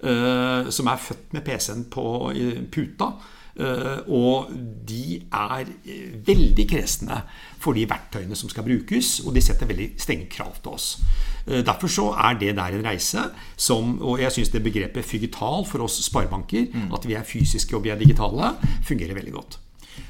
Som 0.05 0.88
er 0.91 1.01
født 1.01 1.33
med 1.33 1.41
PC-en 1.45 1.88
på 1.89 2.03
puta 2.71 3.07
Eh, 3.55 4.00
og 4.12 4.50
de 4.88 5.21
er 5.31 5.69
eh, 5.88 6.15
veldig 6.27 6.65
kresne 6.67 7.21
for 7.63 7.77
de 7.77 7.85
verktøyene 7.88 8.35
som 8.35 8.51
skal 8.51 8.65
brukes, 8.67 9.21
og 9.24 9.31
de 9.35 9.43
setter 9.43 9.69
veldig 9.69 9.93
strenge 10.01 10.27
krav 10.31 10.57
til 10.59 10.75
oss. 10.75 10.89
Eh, 11.47 11.62
derfor 11.63 11.91
så 11.91 12.09
er 12.19 12.35
det 12.41 12.55
der 12.57 12.75
en 12.75 12.83
reise 12.83 13.29
som 13.55 14.01
Og 14.01 14.19
jeg 14.19 14.31
syns 14.31 14.50
det 14.50 14.63
begrepet 14.63 15.05
fygital 15.05 15.63
for 15.65 15.85
oss 15.88 16.01
sparebanker, 16.03 16.67
mm. 16.74 16.91
at 16.93 17.07
vi 17.07 17.15
er 17.15 17.24
fysiske 17.24 17.75
og 17.75 17.83
vi 17.83 17.89
er 17.89 18.00
digitale, 18.00 18.57
fungerer 18.83 19.15
veldig 19.15 19.33
godt. 19.33 19.59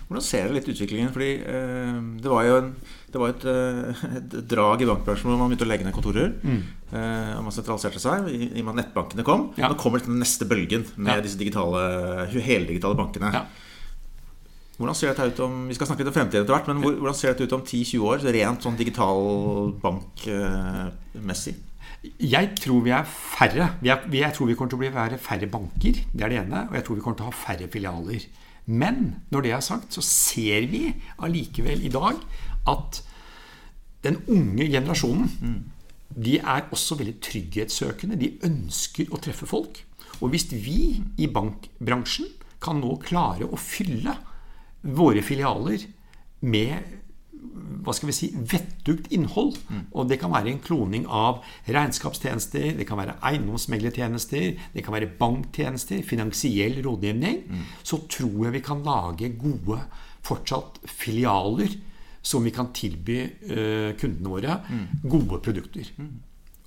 Hvordan 0.08 0.24
ser 0.24 0.46
dere 0.46 0.58
litt 0.58 0.70
utviklingen? 0.70 1.14
Fordi 1.14 1.32
eh, 1.46 2.02
det 2.24 2.32
var 2.32 2.44
jo 2.50 2.58
en, 2.64 2.74
det 3.16 3.22
var 3.22 3.32
et, 3.32 3.46
et, 4.20 4.34
drag 4.52 4.82
i 4.84 4.88
bankbransjen 4.90 5.30
hvor 5.30 5.38
man 5.40 5.52
begynte 5.52 5.64
å 5.64 5.70
legge 5.70 5.86
ned 5.88 5.96
kontorer. 5.96 6.34
Mm. 6.44 6.58
Eh, 6.92 7.30
og 7.38 7.46
man 7.48 7.56
sentraliserte 7.56 8.02
seg 8.04 8.28
i, 8.28 8.50
og 8.50 8.66
med 8.66 8.74
at 8.74 8.80
nettbankene 8.82 9.26
kom. 9.28 9.46
Ja. 9.60 9.70
Nå 9.72 9.78
kommer 9.80 10.04
den 10.04 10.20
neste 10.20 10.48
bølgen 10.50 10.84
med 10.98 11.14
ja. 11.14 11.24
disse 11.24 11.40
digitale, 11.40 11.86
heldigitale 12.34 13.00
bankene. 13.00 13.32
Ja. 13.38 13.46
Hvordan 14.76 14.98
ser 15.00 15.14
dette 15.14 15.30
ut 15.32 15.38
om 15.46 15.70
Vi 15.70 15.78
skal 15.78 15.88
snakke 15.88 16.04
litt 16.04 16.12
om 16.12 16.18
fremtiden 16.18 16.44
etter 16.44 16.52
hvert, 16.58 16.68
men 16.68 16.84
hvordan 16.84 17.16
ser 17.16 17.32
dette 17.32 17.48
ut 17.48 17.56
om 17.56 17.64
10-20 17.64 18.10
år? 18.10 18.26
Rent 18.36 18.66
sånn 18.68 18.80
digital 18.80 19.72
bankmessig? 19.84 21.56
Jeg 22.22 22.52
tror 22.60 22.84
vi 22.86 22.92
er 22.94 23.06
færre. 23.08 23.70
Jeg 23.86 24.34
tror 24.36 24.52
vi 24.52 24.58
kommer 24.60 24.74
til 24.74 24.78
å 24.78 24.84
bli 24.84 25.20
færre 25.24 25.48
banker. 25.50 26.04
Det 26.12 26.26
er 26.28 26.34
det 26.34 26.42
ene. 26.44 26.68
Og 26.68 26.76
jeg 26.76 26.86
tror 26.86 27.00
vi 27.00 27.06
kommer 27.06 27.22
til 27.22 27.30
å 27.30 27.32
ha 27.32 27.40
færre 27.46 27.70
filialer. 27.72 28.28
Men 28.66 29.22
når 29.30 29.46
det 29.46 29.54
er 29.54 29.64
sagt, 29.64 29.94
så 29.94 30.02
ser 30.04 30.66
vi 30.72 30.90
allikevel 31.22 31.86
i 31.86 31.92
dag 31.94 32.18
at 32.72 33.02
den 34.06 34.20
unge 34.30 34.68
generasjonen 34.70 35.32
mm. 35.42 35.62
de 36.26 36.38
er 36.40 36.68
også 36.72 36.98
veldig 37.00 37.18
trygghetssøkende. 37.26 38.20
De 38.22 38.36
ønsker 38.46 39.10
å 39.10 39.22
treffe 39.22 39.50
folk. 39.50 39.82
Og 40.22 40.32
hvis 40.34 40.48
vi 40.52 41.02
i 41.20 41.28
bankbransjen 41.28 42.30
kan 42.64 42.80
nå 42.82 42.96
klare 43.04 43.48
å 43.48 43.60
fylle 43.60 44.14
våre 44.86 45.24
filialer 45.26 45.88
med 46.46 46.94
hva 47.86 47.94
skal 47.94 48.10
vi 48.10 48.16
si, 48.16 48.30
vettugt 48.34 49.12
innhold. 49.14 49.58
Mm. 49.70 49.82
Og 49.94 50.10
det 50.10 50.18
kan 50.22 50.34
være 50.34 50.52
en 50.52 50.62
kloning 50.64 51.06
av 51.06 51.44
regnskapstjenester, 51.72 52.72
det 52.80 52.88
kan 52.90 53.00
være 53.00 53.18
eiendomsmeglertjenester, 53.30 54.48
det 54.74 54.84
kan 54.86 54.96
være 54.96 55.12
banktjenester, 55.20 56.02
finansiell 56.08 56.80
rådgivning. 56.86 57.44
Mm. 57.46 57.66
Så 57.86 58.02
tror 58.12 58.48
jeg 58.48 58.58
vi 58.58 58.64
kan 58.66 58.84
lage 58.86 59.34
gode 59.40 59.80
fortsatt 60.26 60.82
filialer 60.90 61.78
som 62.26 62.46
vi 62.46 62.54
kan 62.54 62.72
tilby 62.74 63.20
uh, 63.52 63.92
kundene 64.00 64.32
våre 64.32 64.60
mm. 64.66 64.86
gode 65.06 65.40
produkter. 65.46 65.92
Mm. 66.02 66.14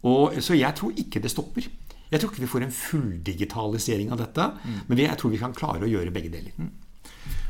Og, 0.06 0.38
så 0.44 0.54
jeg 0.54 0.70
tror 0.78 0.94
ikke 1.02 1.22
det 1.24 1.32
stopper. 1.32 1.66
Jeg 2.08 2.20
tror 2.20 2.30
ikke 2.30 2.44
vi 2.44 2.50
får 2.50 2.64
en 2.64 2.74
fulldigitalisering 2.74 4.12
av 4.14 4.22
dette, 4.22 4.44
mm. 4.62 4.84
men 4.88 5.02
jeg 5.02 5.18
tror 5.18 5.34
vi 5.34 5.40
kan 5.40 5.56
klare 5.56 5.84
å 5.84 5.90
gjøre 5.90 6.14
begge 6.14 6.30
deler. 6.32 6.54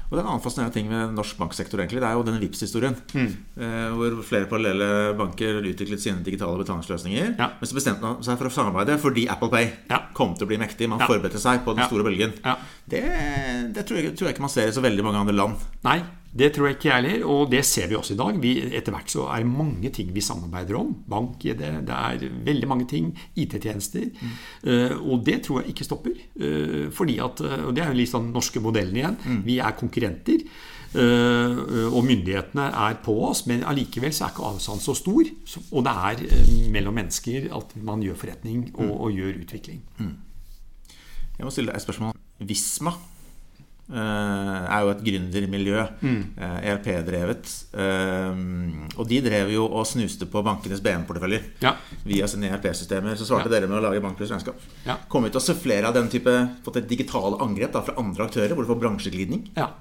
Og 0.08 0.16
det 0.16 0.22
er 0.22 0.24
en 0.24 0.30
annen 0.32 0.40
fascinerende 0.40 0.72
ting 0.72 0.86
med 0.88 1.10
norsk 1.12 1.36
banksektor 1.36 1.82
egentlig, 1.82 2.00
det 2.00 2.08
er 2.08 2.16
jo 2.16 2.24
denne 2.24 2.40
vips 2.40 2.64
historien 2.64 2.96
Mm. 3.12 3.32
Eh, 3.60 3.88
hvor 3.96 4.14
flere 4.24 4.48
parallelle 4.48 5.14
banker 5.16 5.60
utviklet 5.60 6.00
sine 6.00 6.22
digitale 6.24 6.58
betalingsløsninger. 6.60 7.34
Ja. 7.38 7.48
Men 7.60 7.68
så 7.68 7.76
bestemte 7.76 8.04
man 8.04 8.22
seg 8.24 8.38
for 8.40 8.48
å 8.48 8.52
samarbeide 8.52 8.98
fordi 9.00 9.26
Apple 9.28 9.50
Pay 9.52 9.68
ja. 9.90 10.00
kom 10.16 10.34
til 10.36 10.46
å 10.46 10.50
bli 10.50 10.58
mektig. 10.60 10.88
Man 10.88 11.02
ja. 11.02 11.08
forberedte 11.10 11.40
seg 11.42 11.64
på 11.64 11.74
den 11.76 11.88
store 11.88 12.06
bølgen. 12.06 12.36
Det, 12.88 13.02
det 13.74 13.84
tror, 13.84 14.00
jeg, 14.00 14.14
tror, 14.16 14.28
jeg, 14.28 14.36
ikke 14.36 14.46
man 14.46 14.52
ser 14.52 14.70
i 14.70 14.76
så 14.76 14.84
veldig 14.84 15.04
mange 15.04 15.24
andre 15.24 15.36
land. 15.36 15.66
Nei, 15.84 15.98
det 16.38 16.52
tror 16.54 16.68
jeg 16.68 16.76
ikke 16.76 16.88
jeg 16.88 17.02
heller, 17.02 17.24
og 17.26 17.50
det 17.50 17.64
ser 17.66 17.88
vi 17.90 17.96
også 17.98 18.14
i 18.14 18.18
dag. 18.20 18.38
Vi, 18.42 18.52
etter 18.78 18.94
hvert 18.94 19.10
så 19.10 19.26
er 19.32 19.42
det 19.42 19.50
mange 19.50 19.90
ting 19.94 20.12
vi 20.14 20.22
samarbeider 20.24 20.78
om. 20.78 20.92
Bank 21.10 21.44
i 21.46 21.54
det, 21.58 21.72
det 21.88 21.96
er 21.96 22.40
veldig 22.46 22.68
mange 22.70 22.86
ting. 22.90 23.10
IT-tjenester. 23.38 24.08
Mm. 24.20 24.36
Uh, 24.64 24.94
og 25.12 25.26
det 25.26 25.40
tror 25.46 25.62
jeg 25.62 25.74
ikke 25.74 25.88
stopper. 25.88 26.16
Uh, 26.38 26.88
fordi 26.94 27.18
at, 27.24 27.42
uh, 27.42 27.68
og 27.68 27.74
Det 27.76 27.84
er 27.84 27.92
jo 27.92 27.98
litt 28.00 28.12
sånn 28.12 28.30
norske 28.34 28.62
modellen 28.62 29.00
igjen. 29.00 29.18
Mm. 29.24 29.40
Vi 29.46 29.58
er 29.62 29.78
konkurrenter. 29.78 30.48
og 30.88 32.00
myndighetene 32.00 32.70
er 32.72 32.94
på 33.04 33.12
oss, 33.26 33.42
men 33.46 33.60
allikevel 33.60 34.08
så 34.16 34.24
er 34.24 34.30
ikke 34.32 34.46
avstanden 34.48 34.80
så 34.80 34.94
stor. 34.96 35.28
og 35.76 35.84
det 35.84 35.92
er 35.92 36.70
mellom 36.72 36.96
mennesker 36.96 37.50
at 37.52 37.76
man 37.76 38.00
gjør 38.00 38.16
forretning 38.16 38.70
og, 38.72 38.86
mm. 38.86 38.94
og 38.96 39.12
gjør 39.12 39.42
utvikling. 39.42 39.82
Mm. 39.98 40.16
Jeg 41.36 41.44
må 41.44 41.52
stille 41.52 41.68
deg 41.68 41.76
et 41.76 41.84
spørsmål. 41.84 42.16
Visma 42.40 42.96
Eh, 42.96 43.17
er 43.96 44.84
jo 44.84 44.92
et 44.92 45.02
gründermiljø. 45.06 45.84
Mm. 46.04 46.20
ERP-drevet. 46.38 47.52
Eh, 47.72 47.80
e 47.80 47.88
eh, 47.88 48.98
og 48.98 49.08
de 49.08 49.20
drev 49.24 49.52
jo 49.54 49.66
og 49.66 49.86
snuste 49.88 50.28
på 50.28 50.42
bankenes 50.44 50.82
BM-porteføljer 50.84 51.64
ja. 51.64 51.74
via 52.04 52.28
sine 52.30 52.52
ERP-systemer. 52.52 53.16
Så 53.16 53.28
svarte 53.28 53.48
ja. 53.48 53.56
dere 53.56 53.70
med 53.70 53.80
å 53.80 53.84
lage 53.88 54.02
Bankpluss 54.04 54.32
regnskap. 54.34 54.60
Ja. 54.86 54.98
Kommer 55.08 55.28
vi 55.28 55.36
til 55.36 55.42
å 55.42 55.46
se 55.48 55.58
flere 55.58 55.90
av 55.90 55.96
den 55.96 56.10
type 56.12 56.34
fått 56.64 56.82
et 56.82 56.88
digitale 56.90 57.40
angrep 57.44 57.74
da, 57.74 57.84
fra 57.84 57.98
andre 58.00 58.28
aktører, 58.28 58.54
hvor 58.54 58.66
du 58.66 58.72
får 58.72 58.82
bransjeglidning? 58.84 59.50
Ja. 59.58 59.72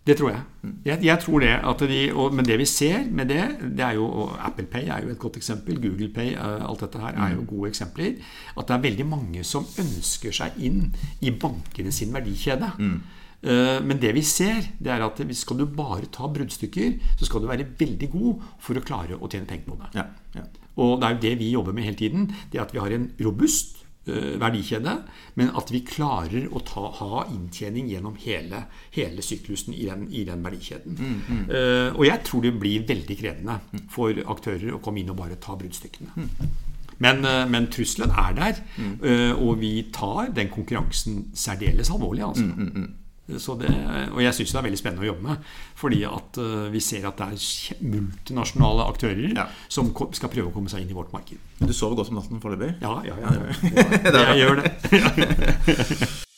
Det 0.00 0.14
tror 0.16 0.30
jeg. 0.32 0.40
Mm. 0.64 0.76
Jeg, 0.86 0.98
jeg 1.04 1.20
tror 1.20 1.42
det 1.44 1.50
at 1.70 1.82
de, 1.90 1.98
og, 2.16 2.32
Men 2.34 2.46
det 2.48 2.56
vi 2.58 2.64
ser 2.64 3.04
med 3.12 3.28
det, 3.28 3.42
det 3.76 3.84
er 3.84 3.98
jo 3.98 4.06
og 4.08 4.32
Apple 4.40 4.64
Pay 4.66 4.88
er 4.88 5.04
jo 5.04 5.12
et 5.12 5.20
godt 5.20 5.36
eksempel. 5.36 5.76
Google 5.76 6.08
Pay, 6.14 6.32
alt 6.40 6.80
dette 6.86 7.02
her 7.02 7.18
er 7.20 7.34
jo 7.34 7.44
mm. 7.44 7.46
gode 7.50 7.68
eksempler. 7.68 8.16
At 8.56 8.68
det 8.68 8.76
er 8.78 8.86
veldig 8.88 9.06
mange 9.06 9.44
som 9.44 9.68
ønsker 9.78 10.32
seg 10.34 10.56
inn 10.56 10.86
i 11.20 11.34
bankene 11.36 11.92
sin 11.92 12.14
verdikjede. 12.16 12.72
Mm. 12.80 13.00
Eh, 13.40 13.80
men 13.80 14.00
det 14.00 14.12
vi 14.16 14.22
ser, 14.26 14.60
det 14.78 14.92
er 14.92 15.04
at 15.04 15.20
skal 15.36 15.62
du 15.62 15.66
bare 15.66 16.10
ta 16.12 16.28
bruddstykker, 16.28 16.96
så 17.16 17.28
skal 17.28 17.42
du 17.42 17.50
være 17.50 17.68
veldig 17.78 18.10
god 18.12 18.48
for 18.60 18.76
å 18.76 18.84
klare 18.84 19.16
å 19.16 19.28
tjene 19.30 19.48
penger 19.48 19.68
på 19.70 19.80
det. 19.80 19.92
Ja, 19.96 20.08
ja. 20.36 20.46
Og 20.80 21.00
det 21.00 21.06
er 21.06 21.14
jo 21.14 21.22
det 21.24 21.36
vi 21.40 21.52
jobber 21.52 21.76
med 21.76 21.88
hele 21.88 21.98
tiden. 21.98 22.32
Det 22.52 22.60
at 22.60 22.72
vi 22.72 22.80
har 22.80 22.92
en 22.94 23.10
robust 23.20 23.80
uh, 24.08 24.36
verdikjede, 24.40 24.94
men 25.36 25.50
at 25.58 25.72
vi 25.74 25.82
klarer 25.84 26.46
å 26.48 26.62
ta, 26.64 26.86
ha 27.00 27.24
inntjening 27.28 27.90
gjennom 27.90 28.14
hele, 28.22 28.62
hele 28.94 29.24
syklusen 29.24 29.74
i 29.76 29.88
den, 29.88 30.06
i 30.08 30.22
den 30.28 30.46
verdikjeden. 30.46 30.96
Mm, 30.96 31.18
mm. 31.26 31.42
Uh, 31.50 31.98
og 31.98 32.06
jeg 32.06 32.24
tror 32.28 32.46
det 32.46 32.54
blir 32.62 32.86
veldig 32.88 33.18
krevende 33.18 33.58
for 33.92 34.22
aktører 34.36 34.78
å 34.78 34.80
komme 34.80 35.02
inn 35.02 35.12
og 35.12 35.20
bare 35.20 35.40
ta 35.42 35.58
bruddstykkene. 35.58 36.14
Mm. 36.16 36.56
Men, 37.00 37.24
men, 37.48 37.68
trusselen 37.72 38.10
er 38.12 38.34
der, 38.36 38.58
mm. 38.76 39.38
og 39.40 39.54
vi 39.62 39.86
tar 39.88 40.34
den 40.36 40.50
konkurransen 40.52 41.30
særdeles 41.32 41.88
alvorlig. 41.88 42.26
altså. 42.26 42.90
Det, 43.30 43.70
og 44.10 44.20
jeg 44.24 44.36
syns 44.36 44.52
det 44.54 44.58
er 44.60 44.66
veldig 44.66 44.80
spennende 44.80 45.04
å 45.04 45.10
jobbe 45.10 45.26
med. 45.28 45.50
Fordi 45.80 46.00
at 46.08 46.40
uh, 46.42 46.68
vi 46.72 46.82
ser 46.84 47.06
at 47.08 47.20
det 47.20 47.28
er 47.30 47.84
multinasjonale 47.84 48.88
aktører 48.90 49.36
ja. 49.36 49.46
som 49.68 49.92
skal 49.94 50.32
prøve 50.32 50.50
å 50.50 50.54
komme 50.54 50.72
seg 50.72 50.84
inn 50.84 50.92
i 50.92 50.96
vårt 50.96 51.12
marked. 51.14 51.38
Du 51.60 51.74
sover 51.76 52.00
godt 52.00 52.12
om 52.12 52.20
natten 52.20 52.42
foreløpig? 52.42 52.74
Ja, 52.82 52.98
ja, 53.06 53.16
ja, 53.20 53.30
ja. 53.36 54.26
jeg 54.32 54.42
gjør 54.42 54.64
det. 54.64 56.20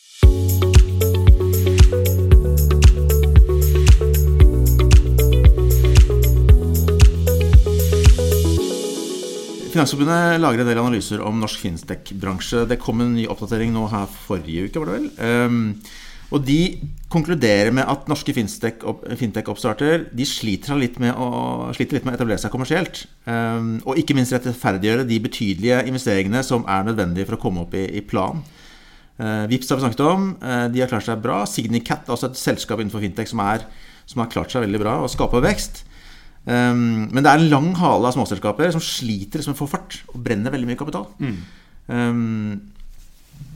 Finansforbundet 9.72 10.36
lager 10.42 10.60
en 10.60 10.68
del 10.68 10.78
analyser 10.82 11.22
om 11.24 11.38
norsk 11.40 11.62
fintech-bransje. 11.62 12.66
Det 12.68 12.76
kom 12.80 13.00
en 13.00 13.14
ny 13.16 13.22
oppdatering 13.32 13.72
nå 13.72 13.86
her 13.88 14.10
forrige 14.26 14.66
uke, 14.68 14.82
var 14.82 14.90
det 14.90 14.98
vel? 14.98 15.06
Um, 15.16 15.62
Og 16.32 16.40
de 16.46 16.60
konkluderer 17.12 17.72
med 17.76 17.84
at 17.84 18.06
norske 18.08 18.32
fintech-oppstarter 18.32 20.06
de 20.16 20.26
sliter 20.26 20.78
litt, 20.80 20.96
med 21.02 21.12
å, 21.12 21.68
sliter 21.76 21.98
litt 21.98 22.06
med 22.08 22.14
å 22.14 22.18
etablere 22.18 22.40
seg 22.40 22.52
kommersielt. 22.54 23.04
Um, 23.26 23.74
og 23.84 24.00
ikke 24.00 24.16
minst 24.16 24.32
rettferdiggjøre 24.32 25.04
de 25.08 25.20
betydelige 25.20 25.82
investeringene 25.90 26.40
som 26.46 26.64
er 26.64 26.88
nødvendige 26.88 27.28
for 27.28 27.36
å 27.36 27.42
komme 27.42 27.66
opp 27.66 27.76
i, 27.76 27.84
i 28.00 28.04
plan. 28.06 28.40
Uh, 29.20 29.44
Vips 29.50 29.68
har 29.68 29.78
vi 29.78 29.84
snakket 29.84 30.04
om. 30.08 30.28
Uh, 30.40 30.66
de 30.72 30.80
har 30.80 30.90
klart 30.90 31.08
seg 31.08 31.20
bra. 31.22 31.42
Signicat, 31.48 32.08
er 32.08 32.16
også 32.16 32.32
et 32.32 32.40
selskap 32.40 32.80
innenfor 32.80 33.04
fintech 33.04 33.28
som, 33.30 33.44
er, 33.44 33.66
som 34.08 34.24
har 34.24 34.32
klart 34.32 34.54
seg 34.54 34.64
veldig 34.64 34.80
bra 34.80 34.98
og 35.04 35.12
skaper 35.12 35.44
vekst. 35.44 35.84
Um, 36.46 37.10
men 37.12 37.20
det 37.20 37.28
er 37.28 37.38
en 37.38 37.50
lang 37.52 37.72
hale 37.78 38.08
av 38.08 38.16
småselskaper 38.16 38.72
som 38.74 38.82
sliter 38.82 39.44
med 39.44 39.54
å 39.54 39.60
få 39.60 39.68
fart 39.70 40.00
og 40.10 40.22
brenner 40.24 40.54
veldig 40.54 40.72
mye 40.72 40.80
kapital. 40.80 41.10
Mm. 41.20 41.36
Um, 41.92 42.72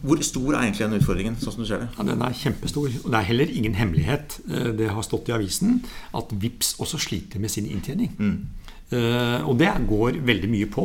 hvor 0.06 0.20
stor 0.22 0.54
er 0.54 0.60
egentlig 0.64 0.84
den 0.86 1.00
utfordringen, 1.00 1.38
sånn 1.40 1.54
som 1.54 1.64
du 1.64 1.68
ser 1.68 1.82
det? 1.82 1.88
Ja, 1.96 2.06
Den 2.06 2.22
er 2.22 2.36
kjempestor. 2.36 2.92
Og 3.04 3.08
det 3.10 3.18
er 3.18 3.28
heller 3.30 3.50
ingen 3.50 3.74
hemmelighet, 3.74 4.40
eh, 4.50 4.70
det 4.78 4.90
har 4.94 5.02
stått 5.02 5.28
i 5.30 5.34
avisen, 5.34 5.80
at 6.14 6.30
VIPS 6.30 6.76
også 6.82 7.00
sliter 7.08 7.42
med 7.42 7.50
sin 7.50 7.66
inntjening. 7.66 8.12
Mm. 8.18 8.38
Uh, 8.86 9.42
og 9.50 9.56
det 9.58 9.66
går 9.88 10.20
veldig 10.22 10.46
mye 10.46 10.66
på 10.70 10.84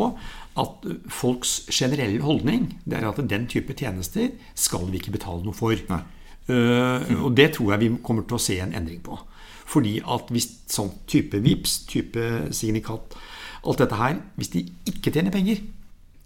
at 0.58 0.86
folks 1.14 1.68
generelle 1.70 2.18
holdning 2.26 2.64
det 2.82 2.98
er 2.98 3.06
at 3.06 3.20
den 3.30 3.44
type 3.46 3.76
tjenester 3.78 4.32
skal 4.58 4.88
vi 4.90 4.98
ikke 4.98 5.14
betale 5.14 5.46
noe 5.46 5.54
for. 5.54 5.78
Uh, 5.86 6.02
mm. 6.50 7.20
Og 7.22 7.36
det 7.38 7.52
tror 7.54 7.76
jeg 7.76 7.84
vi 7.84 7.92
kommer 8.02 8.26
til 8.26 8.40
å 8.40 8.42
se 8.42 8.58
en 8.58 8.74
endring 8.74 9.04
på. 9.06 9.20
Fordi 9.70 10.00
at 10.02 10.34
hvis 10.34 10.50
sånn 10.72 10.90
type 11.06 11.38
VIPS, 11.46 11.84
type 11.92 12.26
signikat, 12.58 13.16
alt 13.62 13.84
dette 13.84 14.00
her, 14.00 14.18
hvis 14.36 14.50
de 14.56 14.66
ikke 14.90 15.14
tjener 15.14 15.34
penger, 15.34 15.62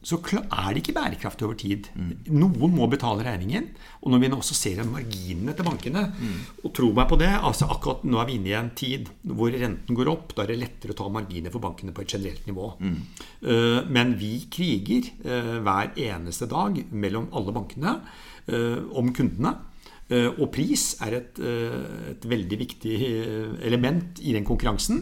så 0.06 0.20
er 0.22 0.70
det 0.70 0.84
ikke 0.84 0.94
bærekraftig 1.00 1.48
over 1.48 1.58
tid. 1.58 1.88
Mm. 1.98 2.12
Noen 2.38 2.74
må 2.76 2.86
betale 2.92 3.26
regningen. 3.26 3.72
Og 4.04 4.12
når 4.14 4.22
vi 4.22 4.30
nå 4.30 4.38
også 4.38 4.58
ser 4.58 4.84
marginene 4.86 5.56
til 5.58 5.66
bankene 5.66 6.04
mm. 6.14 6.36
Og 6.62 6.74
tro 6.78 6.92
meg 6.94 7.08
på 7.10 7.18
det, 7.18 7.32
altså 7.34 7.70
akkurat 7.74 8.04
nå 8.06 8.20
er 8.22 8.30
vi 8.30 8.36
inne 8.38 8.52
i 8.52 8.58
en 8.60 8.70
tid 8.78 9.10
hvor 9.26 9.54
renten 9.54 9.98
går 9.98 10.12
opp. 10.12 10.36
Da 10.36 10.44
er 10.44 10.54
det 10.54 10.60
lettere 10.62 10.94
å 10.94 11.00
ta 11.00 11.10
marginer 11.10 11.54
for 11.54 11.64
bankene 11.64 11.96
på 11.96 12.06
et 12.06 12.14
generelt 12.18 12.46
nivå. 12.46 12.70
Mm. 12.86 13.00
Uh, 13.48 13.80
men 13.98 14.14
vi 14.22 14.36
kriger 14.52 15.10
uh, 15.26 15.56
hver 15.66 15.96
eneste 16.06 16.50
dag 16.52 16.78
mellom 16.94 17.32
alle 17.34 17.56
bankene 17.56 17.98
uh, 18.52 18.82
om 18.94 19.10
kundene. 19.16 19.58
og 20.38 20.52
pris 20.54 20.82
er 21.02 21.16
et, 21.18 21.40
et, 21.42 22.26
veldig 22.30 22.58
viktig 22.60 22.98
element 23.66 24.20
i 24.22 24.36
den 24.36 24.46
konkurransen. 24.46 25.00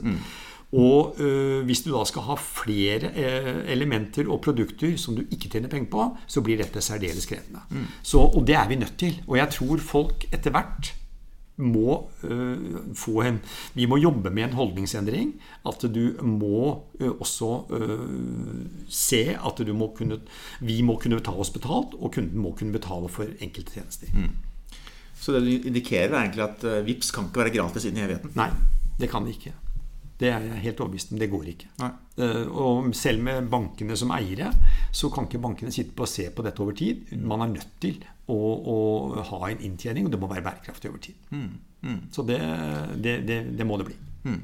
Og 0.73 1.21
øh, 1.21 1.61
hvis 1.67 1.83
du 1.85 1.91
da 1.93 2.01
skal 2.09 2.25
ha 2.25 2.35
flere 2.39 3.11
øh, 3.13 3.61
elementer 3.71 4.29
og 4.31 4.41
produkter 4.41 4.97
som 4.97 5.15
du 5.15 5.21
ikke 5.29 5.49
tjener 5.49 5.69
penger 5.69 5.91
på, 5.91 6.07
så 6.27 6.41
blir 6.41 6.57
dette 6.57 6.81
særdeles 6.81 7.29
krevende. 7.29 7.61
Mm. 7.69 7.85
Så, 8.01 8.23
og 8.25 8.47
det 8.47 8.57
er 8.57 8.67
vi 8.67 8.81
nødt 8.81 8.97
til. 8.97 9.21
Og 9.27 9.37
jeg 9.37 9.53
tror 9.53 9.77
folk 9.77 10.25
etter 10.33 10.53
hvert 10.55 10.93
må 11.61 12.09
øh, 12.25 12.57
få 12.97 13.21
en 13.21 13.37
Vi 13.77 13.85
må 13.85 13.99
jobbe 14.01 14.31
med 14.33 14.47
en 14.47 14.55
holdningsendring. 14.57 15.35
At 15.69 15.85
du 15.85 16.25
må 16.25 16.81
også 17.19 17.51
se 18.89 19.37
at 19.37 19.61
du 19.61 19.73
må 19.77 19.91
kunne, 19.95 20.17
vi 20.61 20.81
må 20.81 20.97
kunne 20.97 21.21
ta 21.21 21.31
oss 21.31 21.53
betalt, 21.53 21.93
og 21.93 22.11
kunden 22.15 22.41
må 22.41 22.55
kunne 22.57 22.73
betale 22.73 23.09
for 23.09 23.29
enkelte 23.39 23.77
tjenester. 23.77 24.07
Mm. 24.13 24.33
Så 25.21 25.37
det 25.37 25.43
du 25.45 25.67
indikerer, 25.69 26.09
er 26.09 26.23
egentlig 26.23 26.43
at 26.43 26.85
VIPS 26.85 27.11
kan 27.11 27.29
ikke 27.29 27.45
være 27.45 27.53
gratis 27.59 27.85
inn 27.85 28.01
i 28.01 28.03
evigheten? 28.07 28.33
Nei, 28.35 28.49
det 28.99 29.11
kan 29.11 29.23
det 29.23 29.37
ikke. 29.37 29.53
Det 30.23 30.31
er 30.31 30.45
jeg 30.47 30.63
helt 30.63 30.81
overbevist 30.83 31.11
om. 31.11 31.19
Det 31.19 31.29
går 31.31 31.51
ikke. 31.51 31.69
Nei. 31.81 31.91
Eh, 32.23 32.47
og 32.47 32.89
selv 32.95 33.23
med 33.25 33.49
bankene 33.51 33.97
som 33.99 34.13
eiere, 34.15 34.51
så 34.95 35.09
kan 35.11 35.27
ikke 35.27 35.41
bankene 35.43 35.73
sitte 35.73 35.95
på 35.97 36.05
og 36.05 36.11
se 36.11 36.29
på 36.31 36.45
dette 36.45 36.63
over 36.63 36.77
tid. 36.79 37.11
Man 37.19 37.43
er 37.43 37.53
nødt 37.57 37.75
til 37.83 37.99
å, 38.31 38.37
å 38.37 38.77
ha 39.33 39.41
en 39.49 39.63
inntjening, 39.67 40.07
og 40.07 40.15
det 40.15 40.21
må 40.21 40.31
være 40.31 40.45
bærekraftig 40.45 40.91
over 40.93 41.03
tid. 41.03 41.19
Mm. 41.35 41.49
Mm. 41.83 42.01
Så 42.15 42.23
det, 42.27 42.39
det, 43.03 43.17
det, 43.27 43.39
det, 43.57 43.67
må 43.67 43.77
det 43.81 43.89
bli. 43.91 43.97
Mm. 44.23 44.39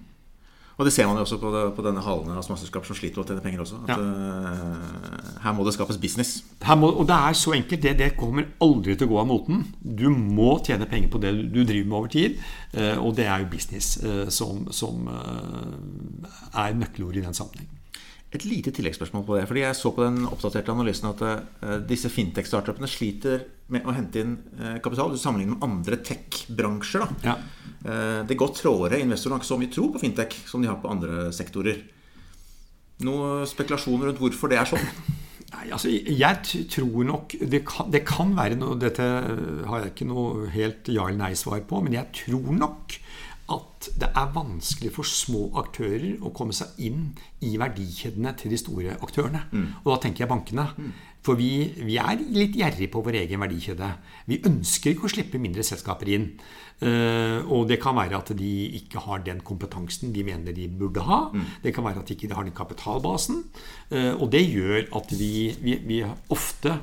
Og 0.79 0.85
det 0.87 0.93
ser 0.95 1.07
man 1.09 1.17
jo 1.19 1.25
også 1.25 1.37
på, 1.41 1.49
det, 1.51 1.61
på 1.75 1.83
denne 1.83 1.99
halen 1.99 2.31
av 2.31 2.43
småselskap 2.45 2.85
som 2.87 2.95
sliter 2.95 3.19
med 3.19 3.25
å 3.25 3.33
tjene 3.33 3.43
penger 3.43 3.63
også. 3.65 3.79
At, 3.83 3.89
ja. 3.91 3.97
uh, 3.99 5.33
her 5.43 5.55
må 5.57 5.65
det 5.67 5.73
skapes 5.75 5.99
business. 5.99 6.37
Må, 6.79 6.93
og 6.93 7.03
det 7.09 7.17
er 7.17 7.35
så 7.35 7.51
enkelt. 7.57 7.83
Det, 7.83 7.93
det, 7.99 8.13
kommer 8.19 8.47
aldri 8.63 8.95
til 8.95 9.09
å 9.09 9.11
gå 9.11 9.19
av 9.19 9.27
moten. 9.27 9.65
Du 9.83 10.07
må 10.13 10.53
tjene 10.63 10.87
penger 10.87 11.11
på 11.11 11.19
det 11.19 11.33
du 11.51 11.59
driver 11.67 11.89
med 11.91 11.97
over 11.99 12.13
tid. 12.15 12.39
Uh, 12.71 12.95
og 12.95 13.11
det 13.19 13.27
er 13.27 13.43
jo 13.43 13.51
business 13.51 13.97
uh, 14.05 14.29
som, 14.31 14.69
som 14.71 15.11
er 15.11 16.79
nøkkelord 16.79 17.19
i 17.19 17.27
den 17.27 17.35
sammenheng. 17.35 17.67
Et 18.29 18.43
lite 18.45 18.69
tilleggsspørsmål 18.75 19.23
på 19.25 19.37
det. 19.39 19.47
fordi 19.49 19.63
Jeg 19.63 19.75
så 19.75 19.91
på 19.91 20.03
den 20.05 20.25
oppdaterte 20.29 20.71
analysen 20.71 21.09
at 21.09 21.21
uh, 21.25 21.77
disse 21.81 22.11
fintech-startupene 22.13 22.89
sliter 22.89 23.45
med 23.73 23.87
å 23.89 23.93
hente 23.95 24.21
inn 24.21 24.35
uh, 24.59 24.75
kapital. 24.83 25.09
Du 25.09 25.17
sammenligner 25.17 25.57
med 25.57 25.65
andre 25.65 25.97
tech-bransjer. 26.05 27.07
Ja. 27.25 27.39
Uh, 27.81 28.21
det 28.29 28.37
går 28.37 28.53
trådere. 28.53 29.01
Investorene 29.01 29.39
har 29.39 29.41
ikke 29.41 29.49
så 29.49 29.57
mye 29.57 29.73
tro 29.73 29.87
på 29.93 30.03
fintech 30.03 30.37
som 30.45 30.61
de 30.61 30.69
har 30.69 30.77
på 30.77 30.91
andre 30.93 31.31
sektorer. 31.33 31.81
Noe 33.07 33.47
spekulasjon 33.49 34.05
rundt 34.05 34.21
hvorfor 34.21 34.51
det 34.51 34.59
er 34.61 34.69
sånn? 34.69 34.85
Nei, 35.49 35.65
altså, 35.73 35.89
jeg 35.89 36.65
tror 36.69 37.05
nok 37.07 37.33
det 37.41 37.63
kan, 37.65 37.89
det 37.89 38.03
kan, 38.05 38.35
være 38.37 38.59
noe 38.59 38.77
Dette 38.77 39.05
har 39.65 39.81
jeg 39.81 39.93
ikke 39.95 40.09
noe 40.11 40.49
helt 40.53 40.91
ja 40.91 41.07
eller 41.07 41.23
nei-svar 41.23 41.63
på, 41.65 41.79
men 41.81 41.95
jeg 41.97 42.11
tror 42.19 42.51
nok 42.53 42.99
at 43.55 43.89
det 43.99 44.09
er 44.17 44.33
vanskelig 44.35 44.91
for 44.95 45.07
små 45.07 45.49
aktører 45.61 46.19
å 46.25 46.33
komme 46.35 46.55
seg 46.55 46.79
inn 46.89 47.09
i 47.45 47.55
verdikjedene 47.59 48.33
til 48.39 48.53
de 48.53 48.59
store 48.59 48.97
aktørene. 48.99 49.45
Mm. 49.51 49.67
Og 49.83 49.93
da 49.93 49.99
tenker 50.03 50.25
jeg 50.25 50.31
bankene. 50.31 50.67
Mm. 50.75 50.91
For 51.25 51.35
vi, 51.35 51.67
vi, 51.83 51.97
er 51.99 52.21
litt 52.31 52.55
gjerrige 52.55 52.91
på 52.93 53.01
vår 53.03 53.17
egen 53.25 53.41
verdikjede. 53.43 53.89
Vi 54.29 54.39
ønsker 54.47 54.93
ikke 54.93 55.09
å 55.09 55.11
slippe 55.11 55.41
mindre 55.41 55.65
selskaper 55.67 56.11
inn. 56.15 56.29
Uh, 56.79 57.43
og 57.51 57.65
det 57.67 57.75
kan 57.83 57.97
være 57.97 58.21
at 58.21 58.31
de 58.39 58.51
ikke 58.77 59.01
har 59.03 59.19
den 59.25 59.41
kompetansen 59.43 60.13
de 60.15 60.23
mener 60.23 60.55
de 60.55 60.69
burde 60.71 61.03
ha. 61.03 61.25
Mm. 61.33 61.43
Det 61.65 61.73
kan 61.75 61.83
være 61.89 62.05
at 62.05 62.07
de 62.07 62.15
ikke 62.15 62.31
har 62.37 62.47
den 62.47 62.55
kapitalbasen. 62.55 63.43
Uh, 63.91 64.13
og 64.15 64.29
det 64.31 64.45
gjør 64.45 64.87
at 65.01 65.11
vi, 65.19 65.51
vi, 65.59 65.75
vi 65.91 65.99
ofte 66.31 66.77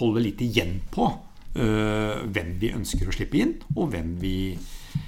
holder 0.00 0.26
litt 0.26 0.42
igjen 0.42 0.80
på 0.90 1.06
uh, 1.06 2.26
hvem 2.26 2.56
vi 2.58 2.74
ønsker 2.74 3.06
å 3.06 3.14
slippe 3.14 3.38
inn, 3.38 3.56
og 3.76 3.94
hvem 3.94 4.16
vi, 4.18 4.36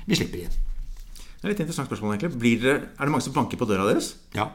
vi 0.07 0.23
slipper 0.23 0.47
inn. 0.47 0.65
Det 1.39 1.47
er 1.47 1.53
litt 1.53 1.61
interessant 1.63 1.87
spørsmål, 1.87 2.17
egentlig. 2.17 2.59
Det, 2.63 2.73
er 2.75 3.07
det 3.07 3.13
mange 3.15 3.25
som 3.27 3.35
banker 3.37 3.61
på 3.61 3.69
døra 3.69 3.87
deres? 3.87 4.17
Ja. 4.35 4.49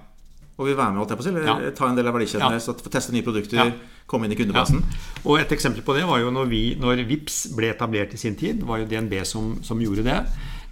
Og 0.57 0.67
vil 0.67 0.75
være 0.77 0.93
med, 0.93 1.01
holdt 1.01 1.13
jeg 1.13 1.19
på 1.21 1.25
å? 1.31 1.43
Ja. 1.47 1.71
ta 1.73 1.87
en 1.89 1.95
del 1.97 2.09
av 2.09 2.13
verdikjeden 2.13 2.53
ja. 2.53 2.59
få 2.61 2.91
teste 2.93 3.13
nye 3.15 3.25
produkter, 3.25 3.57
ja. 3.57 4.01
komme 4.09 4.27
inn 4.27 4.35
i 4.35 4.37
kundebasen? 4.37 4.83
Ja. 4.83 5.05
Og 5.23 5.39
et 5.41 5.53
eksempel 5.55 5.81
på 5.85 5.95
det 5.97 6.03
var 6.05 6.19
jo 6.21 6.33
når, 6.35 6.49
vi, 6.51 6.61
når 6.77 7.05
VIPS 7.09 7.39
ble 7.57 7.71
etablert 7.73 8.13
i 8.13 8.19
sin 8.21 8.35
tid. 8.37 8.61
Var 8.67 8.83
jo 8.83 8.89
DNB 8.91 9.15
som, 9.25 9.55
som 9.65 9.81
gjorde 9.81 10.05
det. 10.05 10.19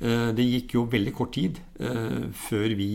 Eh, 0.02 0.30
det 0.34 0.46
gikk 0.48 0.78
jo 0.80 0.88
veldig 0.90 1.12
kort 1.14 1.36
tid 1.36 1.60
uh, 1.78 2.32
før 2.34 2.72
vi 2.74 2.88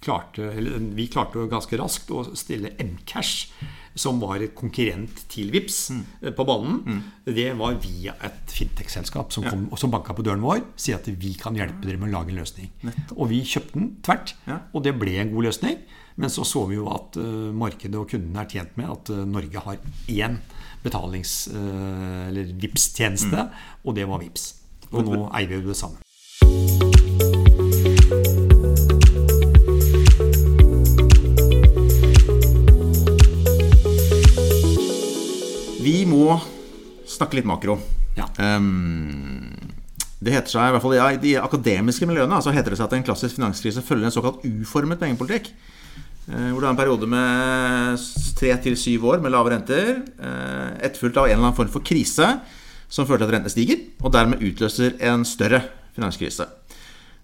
klarte 0.00 0.46
Eller 0.54 0.80
vi 0.96 1.04
klarte 1.12 1.42
ganske 1.50 1.76
raskt 1.76 2.12
å 2.14 2.22
stille 2.32 2.70
Mcash 2.80 3.50
som 3.96 4.18
var 4.20 4.42
et 4.44 4.52
konkurrent 4.56 5.22
til 5.32 5.48
VIPS 5.52 5.76
mm. 5.92 6.00
Eh, 6.20 6.32
på 6.36 6.44
banen, 6.48 6.82
mm. 6.84 6.98
det 7.36 7.46
var 7.56 7.78
via 7.80 8.12
et 8.24 8.52
fintech-selskap 8.52 9.32
som, 9.32 9.44
kom, 9.44 9.62
ja. 9.70 9.78
som 9.80 9.92
banka 9.92 10.12
på 10.16 10.24
døren 10.24 10.44
vår. 10.44 10.60
Sier 10.76 10.98
at 10.98 11.08
vi 11.08 11.32
kan 11.40 11.56
hjelpe 11.56 11.80
dere 11.84 12.00
med 12.00 12.10
å 12.10 12.18
lage 12.18 12.34
en 12.34 12.42
løsning. 12.42 12.68
Nettopp. 12.84 13.14
Og 13.16 13.30
vi 13.32 13.40
kjøpte 13.48 13.78
den 13.78 13.88
tvert, 14.04 14.34
ja. 14.44 14.58
og 14.76 14.84
det 14.84 14.92
ble 15.00 15.16
en 15.22 15.32
god 15.32 15.48
løsning. 15.48 15.80
Men 16.20 16.32
så 16.32 16.44
så 16.44 16.66
vi 16.68 16.76
jo 16.76 16.90
at 16.92 17.16
markedet 17.56 17.96
og 17.96 18.12
kundene 18.12 18.44
er 18.44 18.52
tjent 18.52 18.76
med 18.76 18.92
at 18.92 19.12
Norge 19.32 19.64
har 19.64 19.80
én 20.12 20.38
betalings- 20.84 21.48
eller 21.48 22.52
VIPS-tjeneste, 22.52 23.48
mm. 23.48 23.68
og 23.84 23.96
det 23.96 24.08
var 24.12 24.20
VIPS. 24.24 24.50
Og 24.92 25.08
nå 25.08 25.22
eier 25.32 25.56
vi 25.56 25.62
jo 25.64 25.72
det 25.72 25.80
samme. 25.80 26.05
Vi 35.86 36.02
må 36.08 36.34
snakke 37.06 37.38
litt 37.38 37.46
makro. 37.46 37.76
Ja. 38.16 38.26
Um, 38.40 39.52
det 40.18 40.32
heter 40.34 40.50
seg, 40.50 40.70
i 40.70 40.74
hvert 40.74 40.82
fall 40.82 40.96
I 40.96 41.20
de 41.22 41.36
akademiske 41.38 42.08
miljøene 42.08 42.38
altså 42.38 42.54
heter 42.54 42.72
det 42.72 42.78
seg 42.80 42.88
at 42.88 42.96
en 42.96 43.04
klassisk 43.06 43.36
finanskrise 43.36 43.84
følger 43.84 44.08
en 44.08 44.14
såkalt 44.14 44.42
uformet 44.48 44.98
pengepolitikk. 45.02 45.52
Uh, 46.26 46.50
hvor 46.50 46.58
det 46.58 46.66
er 46.66 46.72
en 46.72 46.80
periode 46.80 47.08
med 47.12 48.06
tre 48.40 48.54
til 48.64 48.78
syv 48.80 49.06
år 49.12 49.22
med 49.22 49.34
lave 49.36 49.52
renter, 49.54 49.92
uh, 50.18 50.74
etterfulgt 50.82 51.20
av 51.20 51.28
en 51.28 51.36
eller 51.36 51.44
annen 51.44 51.58
form 51.60 51.70
for 51.70 51.86
krise 51.86 52.32
som 52.88 53.06
fører 53.06 53.22
til 53.22 53.28
at 53.28 53.34
rentene 53.36 53.54
stiger, 53.54 53.82
og 54.02 54.14
dermed 54.14 54.42
utløser 54.46 54.98
en 55.06 55.26
større 55.28 55.62
finanskrise. 55.96 56.46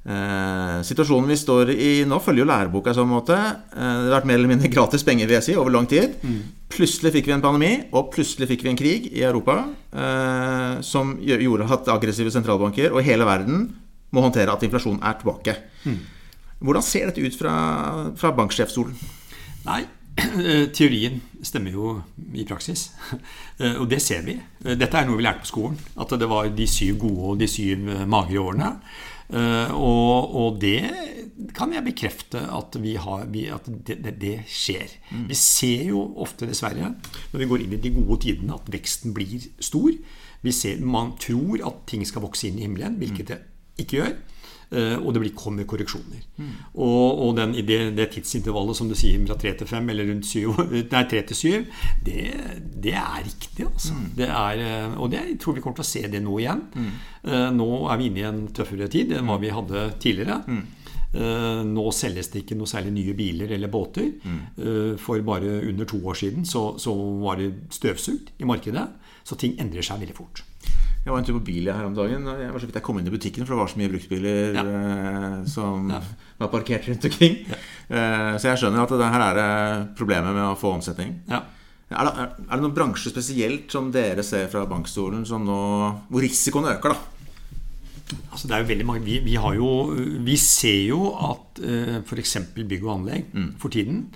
Eh, 0.03 0.79
situasjonen 0.83 1.31
vi 1.31 1.37
står 1.39 1.71
i 1.71 1.91
nå, 2.11 2.19
følger 2.19 2.43
jo 2.43 2.49
læreboka 2.51 2.91
i 2.91 2.97
sånn 2.97 3.11
måte. 3.11 3.37
Eh, 3.37 3.77
det 3.79 4.09
har 4.11 4.17
vært 4.17 4.31
mer 4.33 4.41
eller 4.41 4.51
mindre 4.51 4.71
gratis 4.73 5.07
penger 5.07 5.31
vil 5.31 5.39
jeg 5.39 5.47
si, 5.47 5.55
over 5.59 5.75
lang 5.75 5.87
tid. 5.91 6.17
Mm. 6.27 6.41
Plutselig 6.73 7.13
fikk 7.15 7.31
vi 7.31 7.37
en 7.37 7.45
pandemi, 7.45 7.71
og 7.95 8.11
plutselig 8.15 8.49
fikk 8.51 8.67
vi 8.67 8.73
en 8.73 8.81
krig 8.81 9.09
i 9.13 9.23
Europa 9.29 9.61
eh, 9.95 10.83
som 10.83 11.15
gjorde 11.23 11.71
at 11.71 11.93
aggressive 11.95 12.35
sentralbanker 12.35 12.91
og 12.91 13.07
hele 13.07 13.29
verden 13.29 13.69
må 14.13 14.25
håndtere 14.27 14.53
at 14.53 14.67
inflasjonen 14.67 15.05
er 15.07 15.17
tilbake. 15.21 15.57
Mm. 15.87 16.01
Hvordan 16.63 16.85
ser 16.87 17.09
dette 17.09 17.23
ut 17.23 17.39
fra, 17.39 17.55
fra 18.19 18.35
banksjefstolen? 18.37 18.99
Nei, 19.67 19.85
Teorien 20.77 21.21
stemmer 21.43 21.73
jo 21.75 21.93
i 22.37 22.45
praksis, 22.49 22.91
Eh, 23.63 23.77
og 23.79 23.87
det 23.91 24.01
ser 24.03 24.23
vi. 24.27 24.35
Eh, 24.65 24.75
Dette 24.77 24.99
er 24.99 25.07
noe 25.07 25.17
vi 25.19 25.25
lærte 25.25 25.45
på 25.45 25.51
skolen. 25.53 25.77
At 26.01 26.11
det 26.19 26.29
var 26.29 26.49
de 26.51 26.67
syv 26.67 26.97
gode 27.05 27.31
og 27.33 27.39
de 27.41 27.47
syv 27.49 27.89
eh, 27.93 28.05
magre 28.09 28.41
årene. 28.43 28.71
Eh, 29.33 29.71
Og, 29.73 30.35
og 30.37 30.59
det 30.61 30.83
kan 31.57 31.73
jeg 31.73 31.85
bekrefte 31.87 32.43
at, 32.53 32.77
vi 32.83 32.97
har, 33.01 33.23
at 33.25 33.69
det, 33.87 33.97
det, 34.05 34.15
det 34.21 34.35
skjer. 34.51 34.91
Vi 35.29 35.35
ser 35.39 35.87
jo 35.93 36.03
ofte, 36.21 36.47
dessverre, 36.51 36.93
når 37.33 37.39
vi 37.41 37.49
går 37.53 37.65
inn 37.65 37.73
i 37.77 37.81
de 37.81 37.95
gode 37.97 38.21
tidene, 38.27 38.55
at 38.59 38.69
veksten 38.73 39.15
blir 39.17 39.47
stor. 39.61 39.93
Vi 40.43 40.53
ser, 40.53 40.81
man 40.85 41.15
tror 41.23 41.63
at 41.69 41.81
ting 41.89 42.05
skal 42.09 42.23
vokse 42.27 42.49
inn 42.51 42.59
i 42.61 42.67
himmelen, 42.67 42.99
hvilket 43.01 43.29
det 43.33 43.41
ikke 43.79 44.01
gjør. 44.03 44.13
Eh, 44.73 44.97
Og 44.97 45.13
det 45.13 45.21
blir, 45.21 45.33
kommer 45.37 45.67
korreksjoner. 45.69 46.23
Og, 46.75 47.19
og 47.27 47.37
den, 47.37 47.53
det, 47.69 47.79
det 47.97 48.07
tidsintervallet 48.15 48.77
som 48.79 48.89
du 48.89 48.95
sier 48.97 49.21
fra 49.29 49.37
3 49.37 49.53
til 49.61 49.67
5, 49.69 49.91
eller 49.93 50.07
rundt 50.09 50.25
7, 50.27 50.47
nei, 50.95 51.03
3 51.11 51.23
til 51.29 51.37
7, 51.37 51.67
det, 52.07 52.19
det 52.87 52.95
er 52.97 53.19
riktig. 53.27 53.67
Altså. 53.69 53.93
Det 54.17 54.29
er, 54.31 54.63
eh, 54.65 54.95
og 54.99 55.11
det, 55.13 55.21
jeg 55.29 55.39
tror 55.45 55.59
vi 55.59 55.61
kommer 55.65 55.77
til 55.83 55.85
å 55.85 55.91
se 55.93 56.07
det 56.09 56.23
nå 56.25 56.39
igjen. 56.41 56.63
Mm. 56.75 56.93
Nå 57.59 57.67
er 57.93 57.99
vi 58.01 58.07
inne 58.11 58.19
i 58.23 58.29
en 58.31 58.41
tøffere 58.57 58.89
tid 58.91 59.13
enn 59.19 59.29
hva 59.29 59.37
vi 59.43 59.53
hadde 59.55 59.85
tidligere. 60.03 60.41
Eh, 61.13 61.61
Nå 61.69 61.85
selges 61.93 62.31
det 62.33 62.41
ikke 62.47 62.57
noe 62.57 62.67
særlig 62.71 62.95
nye 62.97 63.13
biler 63.19 63.53
eller 63.53 63.69
båter. 63.69 64.09
Eh, 64.57 64.95
For 64.99 65.21
bare 65.27 65.59
under 65.69 65.85
to 65.85 66.01
år 66.09 66.17
siden 66.23 66.47
så, 66.49 66.71
så 66.81 66.95
var 67.23 67.37
det 67.43 67.51
støvsugd 67.77 68.33
i 68.41 68.49
markedet. 68.49 68.89
Så 69.23 69.37
ting 69.39 69.55
endrer 69.61 69.85
seg 69.85 70.01
veldig 70.01 70.17
fort. 70.17 70.41
Jeg 71.03 71.11
var 71.11 71.19
en 71.19 71.25
tur 71.27 71.35
på 71.41 71.45
bil 71.49 71.67
her 71.67 71.85
om 71.89 71.95
dagen. 71.97 72.27
og 72.31 72.39
Jeg 72.39 72.53
var 72.55 72.61
så 72.63 72.67
vidt 72.69 72.77
jeg 72.79 72.85
kom 72.87 72.99
inn 73.01 73.09
i 73.11 73.15
butikken, 73.15 73.43
for 73.47 73.57
det 73.57 73.61
var 73.63 73.71
så 73.73 73.79
mye 73.81 73.91
bruktbiler 73.91 74.55
Ja. 74.55 74.63
eh, 74.63 75.45
som 75.51 75.89
Ja. 75.91 76.01
var 76.39 76.49
parkert 76.53 76.87
rundt 76.89 77.05
omkring. 77.05 77.41
Eh, 77.91 78.39
så 78.39 78.45
jeg 78.53 78.59
skjønner 78.63 78.83
at 78.85 78.89
det 78.89 79.11
her 79.11 79.21
er 79.21 79.35
det 79.41 79.97
problemet 79.99 80.33
med 80.33 80.45
å 80.47 80.57
få 80.57 80.75
omsetning. 80.79 81.21
Ja. 81.29 81.43
Er 81.91 82.05
det, 82.07 82.13
er, 82.19 82.29
det 82.57 82.61
noen 82.63 82.73
bransjer 82.75 83.11
spesielt 83.13 83.71
som 83.71 83.91
dere 83.93 84.23
ser 84.25 84.47
fra 84.49 84.65
bankstolen 84.65 85.27
som 85.27 85.45
nå, 85.45 85.59
hvor 86.09 86.23
risikoen 86.23 86.65
øker, 86.71 86.95
da? 86.95 86.97
Altså 88.33 88.47
det 88.49 88.55
er 88.57 88.63
jo 88.63 88.69
veldig 88.69 88.87
mange 88.87 89.05
Vi, 89.05 89.19
vi, 89.25 89.35
har 89.37 89.55
jo, 89.55 89.69
vi 90.25 90.37
ser 90.37 90.87
jo 90.89 91.13
at 91.17 91.61
eh, 91.65 91.99
f.eks. 92.05 92.37
bygg 92.55 92.83
og 92.85 92.95
anlegg 93.01 93.25
for 93.59 93.69
tiden 93.73 94.07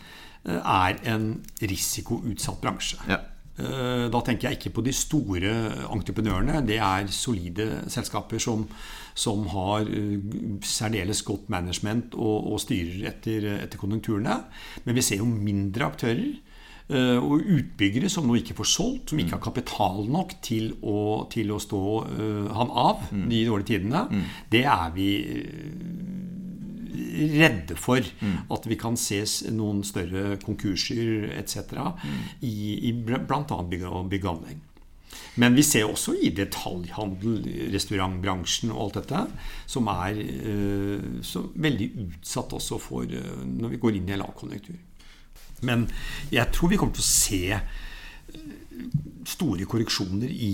eh, 0.46 0.56
er 0.60 0.96
en 1.04 1.42
risikoutsatt 1.60 2.60
bransje. 2.62 2.96
Ja. 3.08 3.18
Eh, 3.58 4.08
Da 4.12 4.20
tenker 4.20 4.50
jeg 4.50 4.58
ikke 4.58 4.74
på 4.76 4.84
de 4.84 4.92
store 4.92 5.52
entreprenørene. 5.92 6.60
Det 6.66 6.76
er 6.78 7.06
solide 7.08 7.82
selskaper 7.88 8.38
som, 8.42 8.66
som 9.16 9.46
har 9.48 9.86
eh, 9.88 10.18
særdeles 10.62 11.22
godt 11.24 11.48
management 11.48 12.14
og, 12.14 12.52
og 12.52 12.60
styrer 12.60 13.08
etter, 13.12 13.46
etter 13.62 13.78
konjunkturene. 13.80 14.36
Men 14.84 14.94
vi 14.98 15.02
ser 15.06 15.22
jo 15.22 15.24
mindre 15.30 15.88
aktører. 15.88 16.34
eh, 16.88 17.16
Og 17.18 17.40
utbyggere 17.40 18.08
som 18.12 18.26
nå 18.28 18.36
ikke 18.38 18.54
får 18.60 18.68
solgt, 18.70 19.10
som 19.10 19.18
ikke 19.18 19.38
har 19.38 19.44
kapital 19.48 20.04
nok 20.06 20.36
til 20.42 20.74
å, 20.84 21.26
til 21.32 21.50
å 21.50 21.58
stå 21.58 21.80
han 22.54 22.70
av 22.70 23.08
de 23.10 23.40
dårlige 23.48 23.72
tidene. 23.72 24.04
Det 24.52 24.64
er 24.64 24.92
vi 24.94 25.08
redde 27.40 27.76
for 27.80 28.04
at 28.54 28.68
vi 28.70 28.78
kan 28.80 28.96
ses 29.00 29.40
noen 29.52 29.82
større 29.86 30.36
konkurser 30.44 31.28
etc. 31.36 31.76
i, 32.40 32.88
i 32.88 32.94
bl.a. 32.96 33.42
bygg 33.42 33.86
og 33.90 34.08
bygg 34.12 34.32
anlegg. 34.32 34.64
Men 35.36 35.56
vi 35.56 35.64
ser 35.66 35.84
også 35.84 36.14
i 36.16 36.30
detaljhandel, 36.34 37.40
restaurantbransjen 37.74 38.72
og 38.72 38.86
alt 38.86 39.00
dette, 39.02 39.22
som 39.68 39.88
er 39.92 40.20
uh, 40.20 41.08
så 41.24 41.44
veldig 41.52 41.88
utsatt 42.06 42.56
også 42.56 42.80
for 42.80 43.04
uh, 43.04 43.42
når 43.44 43.74
vi 43.74 43.82
går 43.82 43.98
inn 43.98 44.08
i 44.08 44.16
en 44.16 44.22
lavkonjunktur. 44.24 44.78
Men 45.66 45.86
jeg 46.32 46.52
tror 46.52 46.72
vi 46.72 46.78
kommer 46.80 46.96
til 46.96 47.04
å 47.04 47.08
se 47.08 47.42
eh, 47.56 48.40
store 49.24 49.64
korreksjoner 49.64 50.28
i, 50.28 50.52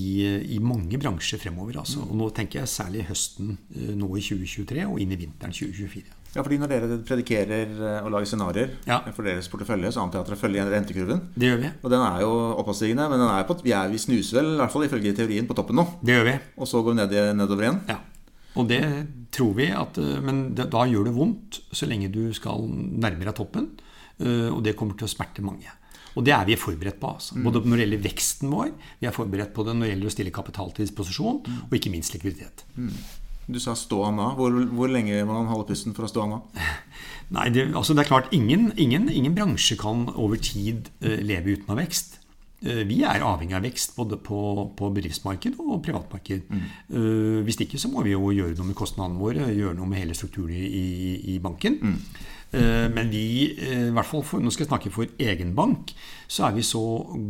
i 0.54 0.58
mange 0.62 0.98
bransjer 1.02 1.42
fremover. 1.42 1.80
Altså. 1.82 2.04
Og 2.06 2.14
nå 2.20 2.28
tenker 2.34 2.60
jeg 2.60 2.70
særlig 2.70 3.08
høsten 3.08 3.56
nå 3.98 4.10
i 4.14 4.22
2023 4.22 4.86
og 4.86 5.00
inn 5.02 5.16
i 5.16 5.18
vinteren 5.24 5.54
2024. 5.58 6.21
Ja, 6.34 6.40
fordi 6.42 6.56
Når 6.62 6.68
dere 6.72 6.98
predikerer 7.04 7.72
eh, 7.76 7.98
og 8.04 8.10
lager 8.14 8.26
scenarioer 8.30 8.70
Ja. 8.88 9.00
for 9.12 9.22
deres 9.26 9.48
portefølje, 9.52 9.90
så 9.92 10.00
antar 10.00 10.20
jeg 10.20 10.24
at 10.24 10.30
dere 10.32 10.40
følger 10.40 10.70
rentekurven. 10.72 11.20
Det 11.36 11.50
gjør 11.50 11.60
vi. 11.60 11.70
Og 11.84 11.90
den 11.92 12.00
er 12.06 12.20
jo 12.24 12.30
oppadstigende, 12.62 13.08
men 13.12 13.20
den 13.20 13.28
er 13.28 13.44
på, 13.48 13.58
vi, 13.62 13.72
er, 13.76 13.88
vi 13.92 13.98
snuser 14.00 14.38
vel, 14.40 14.54
i 14.54 14.60
hvert 14.62 14.72
fall 14.72 14.86
ifølge 14.88 15.12
teorien, 15.18 15.46
på 15.46 15.54
toppen 15.58 15.76
nå. 15.76 15.84
Det 16.02 16.16
gjør 16.16 16.24
vi. 16.30 16.38
Og 16.56 16.66
så 16.70 16.80
går 16.82 16.94
vi 16.96 17.00
ned, 17.02 17.14
nedover 17.36 17.66
igjen. 17.68 17.82
Ja. 17.92 17.98
Og 18.56 18.66
det 18.68 18.80
tror 19.32 19.54
vi 19.56 19.70
at 19.72 19.96
eh, 20.00 20.18
Men 20.24 20.54
det, 20.56 20.70
da 20.72 20.82
gjør 20.88 21.04
det 21.08 21.14
vondt 21.16 21.60
så 21.72 21.86
lenge 21.88 22.10
du 22.12 22.32
skal 22.36 22.64
nærmere 22.68 23.30
deg 23.32 23.36
toppen. 23.38 23.70
eh, 24.20 24.48
Og 24.52 24.62
det 24.64 24.74
kommer 24.76 24.96
til 24.96 25.08
å 25.08 25.12
smerte 25.12 25.44
mange. 25.44 25.68
Og 26.16 26.24
det 26.26 26.32
er 26.36 26.44
vi 26.44 26.56
forberedt 26.60 26.98
på. 27.00 27.08
Altså. 27.14 27.36
Både 27.40 27.62
når 27.64 27.76
det 27.80 27.84
gjelder 27.86 28.02
veksten 28.04 28.50
vår, 28.52 28.72
vi 29.00 29.06
er 29.08 29.14
forberedt 29.16 29.54
på 29.56 29.64
det 29.64 29.72
når 29.76 29.86
det 29.86 29.92
gjelder 29.94 30.08
å 30.10 30.12
stille 30.12 30.30
kapital 30.36 30.72
til 30.76 30.84
disposisjon, 30.84 31.38
og 31.70 31.72
ikke 31.72 31.88
minst 31.92 32.12
likviditet. 32.12 32.64
Du 33.46 33.58
sa 33.60 33.74
stå 33.78 34.04
han 34.06 34.20
av. 34.22 34.36
Hvor, 34.38 34.54
hvor 34.72 34.90
lenge 34.92 35.22
må 35.26 35.34
man 35.34 35.50
holde 35.50 35.68
pusten 35.72 35.96
for 35.96 36.06
å 36.06 36.10
stå 36.10 36.26
han 36.26 36.38
av? 36.38 36.64
Nei, 37.36 37.48
det, 37.54 37.70
altså 37.72 37.96
det 37.96 38.04
er 38.04 38.10
klart, 38.10 38.32
ingen, 38.34 38.70
ingen, 38.80 39.08
ingen 39.10 39.36
bransje 39.36 39.78
kan 39.80 40.04
over 40.12 40.40
tid 40.40 40.90
eh, 41.00 41.22
leve 41.24 41.56
uten 41.56 41.72
av 41.72 41.80
vekst. 41.80 42.18
Eh, 42.62 42.82
vi 42.88 43.00
er 43.08 43.24
avhengig 43.24 43.56
av 43.56 43.64
vekst 43.64 43.96
både 43.96 44.18
på, 44.20 44.40
på 44.76 44.90
bedriftsmarked 44.94 45.56
og 45.62 45.80
privatmarked. 45.86 46.44
Eh, 46.52 47.40
hvis 47.46 47.58
ikke 47.64 47.80
så 47.80 47.90
må 47.92 48.04
vi 48.06 48.12
jo 48.12 48.34
gjøre 48.36 48.58
noe 48.58 48.68
med 48.68 48.78
kostnadene 48.78 49.22
våre, 49.22 49.48
gjøre 49.48 49.78
noe 49.78 49.88
med 49.90 50.02
hele 50.02 50.18
strukturen 50.18 50.52
i, 50.52 51.16
i 51.34 51.40
banken. 51.42 51.80
Mm. 51.82 51.96
men 52.92 53.08
vi, 53.08 53.24
i 53.48 53.76
hvert 53.96 54.04
fall 54.04 54.20
for, 54.28 54.42
nå 54.44 54.50
skal 54.52 54.66
jeg 54.66 54.68
snakke 54.68 54.90
for 54.92 55.08
egen 55.24 55.54
bank, 55.56 55.94
så 56.28 56.50
er 56.50 56.58
vi 56.58 56.64
så 56.68 56.82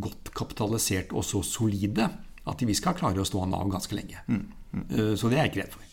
godt 0.02 0.32
kapitalisert 0.34 1.14
og 1.14 1.22
så 1.22 1.44
solide 1.46 2.08
at 2.50 2.64
vi 2.66 2.74
skal 2.74 2.96
klare 2.98 3.22
å 3.22 3.28
stå 3.28 3.44
an 3.44 3.54
av 3.54 3.70
ganske 3.70 3.94
lenge. 3.94 4.18
Mm. 4.26 4.42
så 5.14 5.30
det 5.30 5.38
er 5.38 5.44
jeg 5.44 5.52
ikke 5.52 5.62
redd 5.62 5.76
for. 5.76 5.91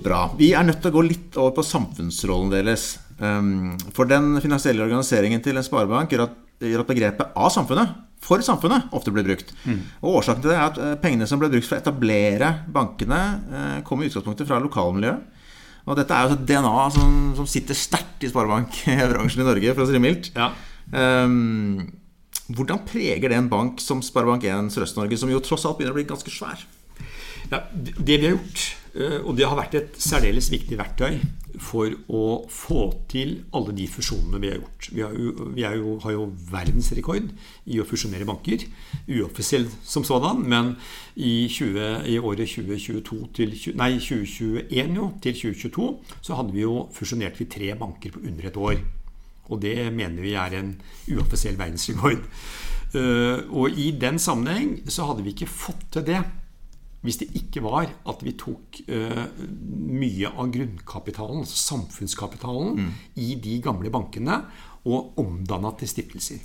Bra. 0.00 0.30
Vi 0.38 0.52
er 0.56 0.64
nødt 0.64 0.80
til 0.82 0.90
å 0.90 0.96
gå 0.96 1.02
litt 1.06 1.36
over 1.38 1.52
på 1.58 1.64
samfunnsrollen 1.66 2.50
deres. 2.52 2.98
Um, 3.20 3.76
For 3.92 4.08
den 4.08 4.40
finansielle 4.40 4.82
organiseringen 4.86 5.42
til 5.44 5.60
en 5.60 5.66
sparebank 5.66 6.10
gjør 6.10 6.24
at, 6.28 6.38
gjør 6.60 6.84
at 6.84 6.94
begrepet 6.94 7.36
'av 7.36 7.52
samfunnet' 7.52 7.98
for 8.20 8.42
samfunnet 8.44 8.92
ofte 8.96 9.12
blir 9.14 9.24
brukt. 9.24 9.52
Og 10.04 10.20
Årsaken 10.20 10.42
til 10.44 10.52
det 10.52 10.56
er 10.58 10.66
at 10.66 10.78
eh, 10.78 10.96
pengene 11.00 11.26
som 11.28 11.40
ble 11.40 11.48
brukt 11.52 11.66
for 11.66 11.78
å 11.78 11.80
etablere 11.80 12.50
bankene, 12.72 13.20
eh, 13.50 13.78
kom 13.86 14.02
i 14.02 14.10
utgangspunktet 14.10 14.46
fra 14.46 14.60
lokalmiljøet. 14.60 15.38
Og 15.90 15.98
dette 15.98 16.14
er 16.14 16.28
jo 16.28 16.36
et 16.36 16.44
DNA 16.46 16.74
som, 16.94 17.14
som 17.38 17.48
sitter 17.50 17.78
sterkt 17.78 18.22
i 18.22 18.30
sparebankbransjen 18.30 19.42
i 19.44 19.48
Norge, 19.48 19.72
for 19.74 19.84
å 19.84 19.88
si 19.88 19.96
det 19.96 20.02
mildt. 20.04 20.30
Ja. 20.36 20.52
Um, 20.90 21.88
hvordan 22.54 22.82
preger 22.86 23.30
det 23.30 23.38
en 23.38 23.50
bank 23.50 23.82
som 23.82 24.02
Sparebank1 24.02 24.70
Sørøst-Norge, 24.74 25.18
som 25.18 25.30
jo 25.30 25.42
tross 25.42 25.66
alt 25.66 25.78
begynner 25.78 25.94
å 25.94 25.98
bli 25.98 26.06
ganske 26.08 26.32
svær? 26.34 26.62
Ja, 27.50 27.64
det 27.74 28.16
vi 28.20 28.28
har 28.28 28.36
gjort, 28.36 28.64
og 29.24 29.36
det 29.38 29.46
har 29.46 29.58
vært 29.58 29.76
et 29.78 29.98
særdeles 30.02 30.50
viktig 30.50 30.78
verktøy 30.80 31.20
for 31.60 31.92
å 32.10 32.24
få 32.50 32.82
til 33.10 33.36
alle 33.56 33.74
de 33.76 33.86
fusjonene 33.90 34.40
vi 34.42 34.50
har 34.52 34.60
gjort. 34.60 34.88
Vi, 34.92 35.02
har 35.02 35.14
jo, 35.16 35.32
vi 35.54 35.64
jo, 35.64 35.94
har 36.04 36.14
jo 36.14 36.26
verdensrekord 36.50 37.30
i 37.70 37.80
å 37.80 37.86
fusjonere 37.88 38.28
banker. 38.28 38.64
Uoffisiell 39.10 39.66
som 39.82 40.06
sådan, 40.06 40.42
men 40.48 40.72
i, 41.16 41.48
20, 41.50 42.06
i 42.10 42.18
året 42.18 42.50
2022 42.54 43.20
til, 43.36 43.54
nei, 43.80 43.92
2021 43.98 44.96
jo, 45.00 45.10
til 45.24 45.38
2022 45.42 45.90
så 46.30 46.38
hadde 46.38 46.56
vi 46.56 46.64
jo 46.64 46.86
fusjonert 46.96 47.40
vi 47.40 47.50
tre 47.50 47.74
banker 47.78 48.14
på 48.14 48.24
under 48.24 48.50
et 48.50 48.60
år. 48.60 48.82
Og 49.50 49.62
det 49.62 49.76
mener 49.92 50.22
vi 50.22 50.36
er 50.38 50.60
en 50.60 50.74
uoffisiell 51.10 51.58
verdensrekord. 51.58 52.22
Eh, 52.94 53.46
Og 53.50 53.78
i 53.78 53.90
den 53.94 54.18
sammenheng 54.18 54.78
så 54.90 55.08
hadde 55.10 55.26
vi 55.26 55.34
ikke 55.34 55.50
fått 55.50 55.90
til 55.94 56.06
det 56.06 56.22
hvis 57.00 57.16
det 57.22 57.30
ikke 57.38 57.62
var 57.64 57.88
at 58.08 58.22
vi 58.24 58.34
tok 58.36 58.82
uh, 58.92 59.24
mye 59.40 60.28
av 60.28 60.50
grunnkapitalen, 60.52 61.44
altså 61.44 61.56
samfunnskapitalen, 61.56 62.90
i 63.16 63.34
de 63.40 63.56
gamle 63.64 63.92
bankene 63.92 64.42
og 64.84 65.18
omdanna 65.20 65.72
til 65.80 65.88
stiftelser. 65.88 66.44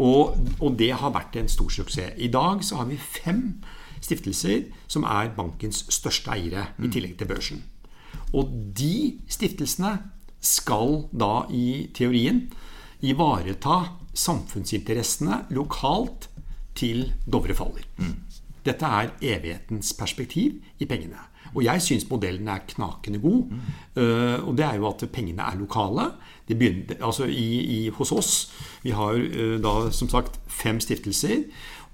Og, 0.00 0.36
og 0.60 0.76
det 0.80 0.92
har 0.96 1.12
vært 1.12 1.36
en 1.40 1.48
stor 1.48 1.72
suksess. 1.72 2.16
I 2.16 2.28
dag 2.32 2.64
så 2.64 2.80
har 2.80 2.88
vi 2.88 2.96
fem 3.00 3.60
stiftelser 4.00 4.70
som 4.88 5.04
er 5.04 5.32
bankens 5.36 5.84
største 5.92 6.32
eiere, 6.32 6.70
i 6.80 6.88
tillegg 6.92 7.18
til 7.20 7.28
børsen. 7.28 7.62
Og 8.36 8.48
de 8.76 9.20
stiftelsene 9.28 9.98
skal 10.40 11.04
da 11.12 11.46
i 11.52 11.90
teorien 11.96 12.46
ivareta 13.04 13.82
samfunnsinteressene 14.16 15.44
lokalt 15.56 16.28
til 16.76 17.10
Dovre 17.28 17.54
faller. 17.56 17.84
Dette 18.66 18.86
er 18.86 19.12
evighetens 19.22 19.92
perspektiv 19.98 20.60
i 20.78 20.88
pengene. 20.88 21.20
Og 21.54 21.64
jeg 21.64 21.82
syns 21.82 22.06
modellen 22.10 22.48
er 22.48 22.62
knakende 22.68 23.18
god. 23.18 23.54
Uh, 23.96 24.48
og 24.48 24.54
det 24.58 24.66
er 24.66 24.78
jo 24.78 24.88
at 24.90 25.04
pengene 25.12 25.42
er 25.42 25.58
lokale. 25.58 26.10
Begynner, 26.46 26.98
altså 27.00 27.24
i, 27.30 27.60
i, 27.62 27.88
hos 27.94 28.10
oss 28.12 28.30
Vi 28.82 28.90
har 28.90 29.14
uh, 29.14 29.56
da 29.62 29.90
som 29.94 30.08
sagt 30.10 30.40
fem 30.46 30.80
stiftelser. 30.80 31.44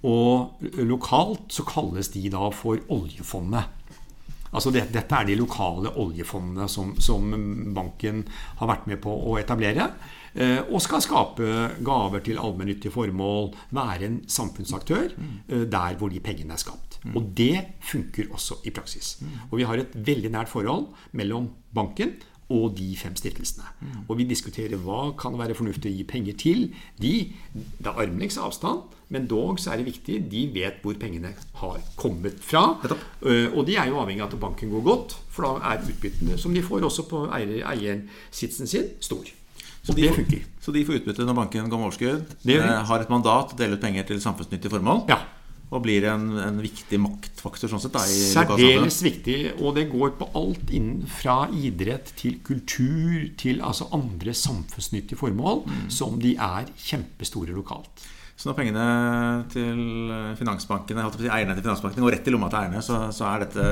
Og 0.06 0.60
lokalt 0.76 1.52
så 1.52 1.64
kalles 1.66 2.12
de 2.14 2.28
da 2.30 2.50
for 2.52 2.78
oljefondet. 2.92 3.72
Altså 4.56 4.70
det, 4.72 4.86
dette 4.94 5.16
er 5.16 5.26
de 5.28 5.36
lokale 5.36 5.90
oljefondene 6.00 6.68
som, 6.70 6.94
som, 7.02 7.32
banken 7.76 8.22
har 8.60 8.70
vært 8.70 8.86
med 8.88 9.02
på 9.04 9.12
å 9.12 9.36
etablere. 9.40 9.90
Eh, 10.36 10.60
og 10.68 10.82
skal 10.84 11.00
skape 11.00 11.48
gaver 11.84 12.20
til 12.24 12.40
allmennyttige 12.40 12.92
formål, 12.92 13.54
være 13.72 14.04
en 14.04 14.18
samfunnsaktør 14.28 15.08
eh, 15.08 15.64
der 15.72 15.96
hvor 15.96 16.12
de 16.12 16.20
pengene 16.20 16.52
er 16.52 16.60
skapt. 16.60 17.00
Og 17.14 17.30
det 17.38 17.78
funker 17.86 18.32
også 18.34 18.60
i 18.66 18.72
praksis. 18.74 19.20
Og 19.50 19.60
vi 19.60 19.66
har 19.68 19.78
et 19.78 19.92
veldig 19.94 20.32
nært 20.34 20.50
forhold 20.50 20.88
mellom 21.14 21.52
banken 21.74 22.16
og 22.52 22.76
de 22.78 22.92
fem 22.98 23.14
stiftelsene. 23.18 23.64
Og 24.06 24.18
vi 24.20 24.26
diskuterer 24.28 24.78
hva 24.78 25.12
kan 25.18 25.34
være 25.38 25.54
fornuftig 25.58 25.90
å 25.90 25.96
gi 25.96 26.04
penger 26.06 26.36
til. 26.38 26.68
De, 26.98 27.32
Det 27.54 27.86
er 27.90 28.02
armlengdes 28.04 28.38
avstand, 28.38 28.82
men 29.08 29.26
dog 29.26 29.58
så 29.58 29.72
er 29.72 29.80
det 29.80 29.88
viktig. 29.88 30.20
De 30.30 30.44
vet 30.54 30.78
hvor 30.82 30.94
pengene 30.94 31.32
har 31.62 31.80
kommet 31.96 32.38
fra. 32.42 32.78
Uh, 33.22 33.50
og 33.54 33.66
de 33.66 33.76
er 33.76 33.90
jo 33.90 33.98
avhengig 33.98 34.22
av 34.22 34.34
at 34.34 34.40
banken 34.40 34.70
går 34.70 34.86
godt, 34.86 35.16
for 35.30 35.46
da 35.46 35.72
er 35.72 35.82
utbyttene 35.86 36.38
som 36.38 36.54
de 36.54 36.62
får 36.62 36.86
også 36.86 37.06
på 37.10 37.26
eier, 37.34 37.66
eiersitsen 37.66 38.70
sin, 38.70 38.94
stor. 39.00 39.26
Så 39.86 39.94
de, 39.94 40.08
funker. 40.10 40.42
så 40.60 40.74
de, 40.74 40.82
får, 40.86 41.00
utbytte 41.00 41.24
når 41.26 41.38
banken 41.38 41.70
går 41.70 41.78
med 41.78 41.88
overskudd, 41.88 42.36
eh, 42.50 42.70
har 42.88 43.02
et 43.02 43.10
mandat 43.12 43.54
deler 43.58 43.78
ut 43.78 43.84
penger 43.84 44.08
til 44.08 44.18
samfunnsnyttige 44.22 44.72
formål? 44.72 45.04
Ja. 45.12 45.20
Og 45.70 45.82
blir 45.82 46.04
en, 46.10 46.26
en 46.42 46.58
viktig 46.62 46.98
maktfaktor 47.02 47.70
sånn 47.70 47.82
sett 47.82 47.94
da, 47.94 48.02
i 48.06 48.18
Særdeles 48.32 48.98
viktig. 49.02 49.38
Og 49.58 49.74
det 49.78 49.88
går 49.90 50.14
på 50.18 50.28
alt 50.38 50.70
inn 50.74 51.00
fra 51.10 51.44
idrett 51.54 52.12
til 52.18 52.38
kultur 52.46 53.30
til 53.38 53.62
altså 53.66 53.88
andre 53.94 54.34
samfunnsnyttige 54.34 55.18
formål 55.18 55.64
mm. 55.66 55.80
som 55.94 56.18
de 56.22 56.36
er 56.38 56.70
kjempestore 56.86 57.54
lokalt. 57.54 58.06
Så 58.36 58.50
når 58.50 58.58
pengene 58.58 58.86
til 59.48 59.78
finansbankene, 60.36 61.06
eierne 61.24 61.54
til 61.56 61.64
finansbankene 61.64 62.04
går 62.04 62.18
rett 62.18 62.26
i 62.28 62.34
lomma 62.34 62.50
til 62.52 62.60
eierne, 62.60 62.82
så, 62.84 63.06
så 63.14 63.30
er 63.30 63.46
dette 63.46 63.68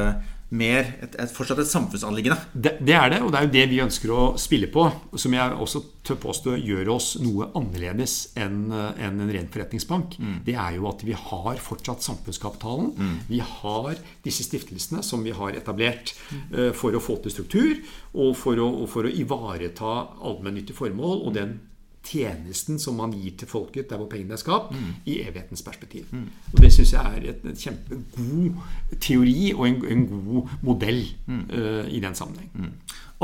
mer 0.54 0.94
et, 1.02 1.16
et, 1.18 1.32
fortsatt 1.34 1.60
et 1.62 1.70
samfunnsanliggende. 1.70 2.38
Det, 2.52 2.76
det, 2.80 2.94
er 2.96 3.10
det, 3.12 3.20
og 3.24 3.32
det 3.32 3.40
er 3.40 3.48
jo 3.48 3.52
det 3.54 3.64
vi 3.72 3.80
ønsker 3.84 4.12
å 4.14 4.22
spille 4.40 4.70
på. 4.72 4.86
Som 5.20 5.36
jeg 5.36 5.58
også 5.64 5.82
tør 6.06 6.20
påstå 6.22 6.56
gjør 6.60 6.92
oss 6.94 7.14
noe 7.22 7.48
annerledes 7.56 8.16
enn 8.40 8.70
en, 8.72 9.20
en 9.20 9.34
ren 9.34 9.50
forretningsbank. 9.52 10.18
Mm. 10.20 10.38
Det 10.46 10.56
er 10.60 10.78
jo 10.78 10.88
at 10.90 11.04
vi 11.06 11.16
har 11.18 11.60
fortsatt 11.64 12.04
samfunnskapitalen. 12.06 12.92
Mm. 12.94 13.18
Vi 13.30 13.42
har 13.42 14.00
disse 14.24 14.46
stiftelsene 14.46 15.04
som 15.06 15.24
vi 15.26 15.34
har 15.34 15.56
etablert 15.58 16.14
uh, 16.54 16.70
for 16.76 16.94
å 16.94 17.02
få 17.02 17.18
til 17.24 17.34
struktur, 17.34 17.78
og 18.14 18.34
for 18.38 18.60
å, 18.60 18.70
og 18.84 18.90
for 18.92 19.08
å 19.08 19.14
ivareta 19.14 19.94
allmennyttige 20.24 20.78
formål 20.78 21.24
og 21.24 21.38
den 21.38 21.56
tjenesten 22.04 22.78
som 22.80 22.98
man 23.00 23.14
gir 23.16 23.34
til 23.38 23.48
folket 23.50 23.88
der 23.90 24.00
hvor 24.00 24.08
pengene 24.10 24.36
er 24.36 24.42
skapt, 24.42 24.74
mm. 24.74 24.92
i 25.10 25.18
evighetens 25.24 25.64
perspektiv. 25.66 26.06
Mm. 26.12 26.28
Og 26.52 26.62
Det 26.62 26.70
syns 26.74 26.94
jeg 26.94 27.18
er 27.18 27.28
en 27.32 27.58
kjempegod 27.58 29.00
teori 29.00 29.52
og 29.54 29.66
en, 29.68 29.82
en 29.96 30.06
god 30.12 30.54
modell 30.66 31.02
mm. 31.26 31.44
uh, 31.50 31.84
i 31.88 32.00
den 32.04 32.16
sammenheng. 32.18 32.50
Mm. 32.54 32.72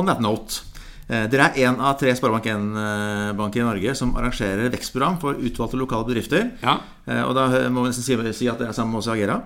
On 0.01 0.09
that 0.09 0.23
note, 0.25 0.63
uh, 1.11 1.27
dere 1.31 1.51
er 1.51 1.65
én 1.67 1.81
av 1.81 1.99
tre 2.01 2.15
Sparebank1-banker 2.17 3.63
i 3.63 3.69
Norge 3.69 3.97
som 3.99 4.15
arrangerer 4.19 4.73
vekstprogram 4.73 5.21
for 5.23 5.39
utvalgte 5.39 5.81
lokale 5.81 6.09
bedrifter. 6.09 6.53
Ja. 6.65 6.79
Og 7.27 7.35
da 7.35 7.49
må 7.73 7.83
vi 7.83 7.91
nesten 7.91 8.07
si, 8.07 8.17
si 8.37 8.49
at 8.51 8.61
det 8.61 8.71
er 8.71 8.77
sammen 8.77 8.95
med 8.95 9.03
oss 9.03 9.11
i 9.11 9.17
Agera. 9.17 9.41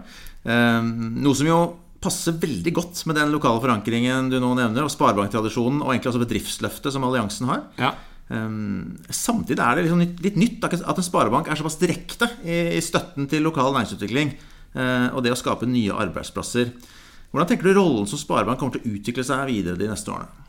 noe 0.45 1.39
som 1.39 1.49
jo 1.49 1.61
passer 2.05 2.37
veldig 2.37 2.73
godt 2.77 2.99
med 3.09 3.17
den 3.17 3.33
lokale 3.33 3.63
forankringen 3.63 4.29
du 4.29 4.37
nå 4.43 4.51
nevner, 4.59 4.85
og 4.85 4.93
sparebanktradisjonen, 4.93 5.81
og 5.81 5.95
egentlig 5.95 6.13
også 6.13 6.25
bedriftsløftet 6.25 6.93
som 6.93 7.07
alliansen 7.07 7.49
har. 7.49 7.63
Ja. 7.81 7.95
Um, 8.33 8.97
samtidig 9.13 9.61
er 9.61 9.77
det 9.77 9.85
liksom 9.85 10.01
litt, 10.01 10.37
nytt 10.41 10.65
at 10.65 10.97
en 10.97 11.05
sparebank 11.05 11.51
er 11.51 11.59
såpass 11.61 11.77
direkte 11.77 12.31
i, 12.41 12.79
i 12.79 12.81
støtten 12.81 13.29
til 13.29 13.45
lokal 13.45 13.75
næringsutvikling 13.75 14.33
uh, 14.79 15.13
og 15.13 15.21
det 15.27 15.35
å 15.35 15.39
skape 15.39 15.69
nye 15.69 15.93
arbeidsplasser. 16.07 16.73
Hvordan 17.35 17.51
tenker 17.51 17.69
du 17.69 17.77
rollen 17.77 18.09
som 18.09 18.21
sparebank 18.21 18.61
kommer 18.61 18.79
til 18.79 18.87
å 18.87 18.97
utvikle 18.97 19.27
seg 19.27 19.45
videre 19.51 19.81
de 19.81 19.91
neste 19.91 20.13
årene? 20.15 20.44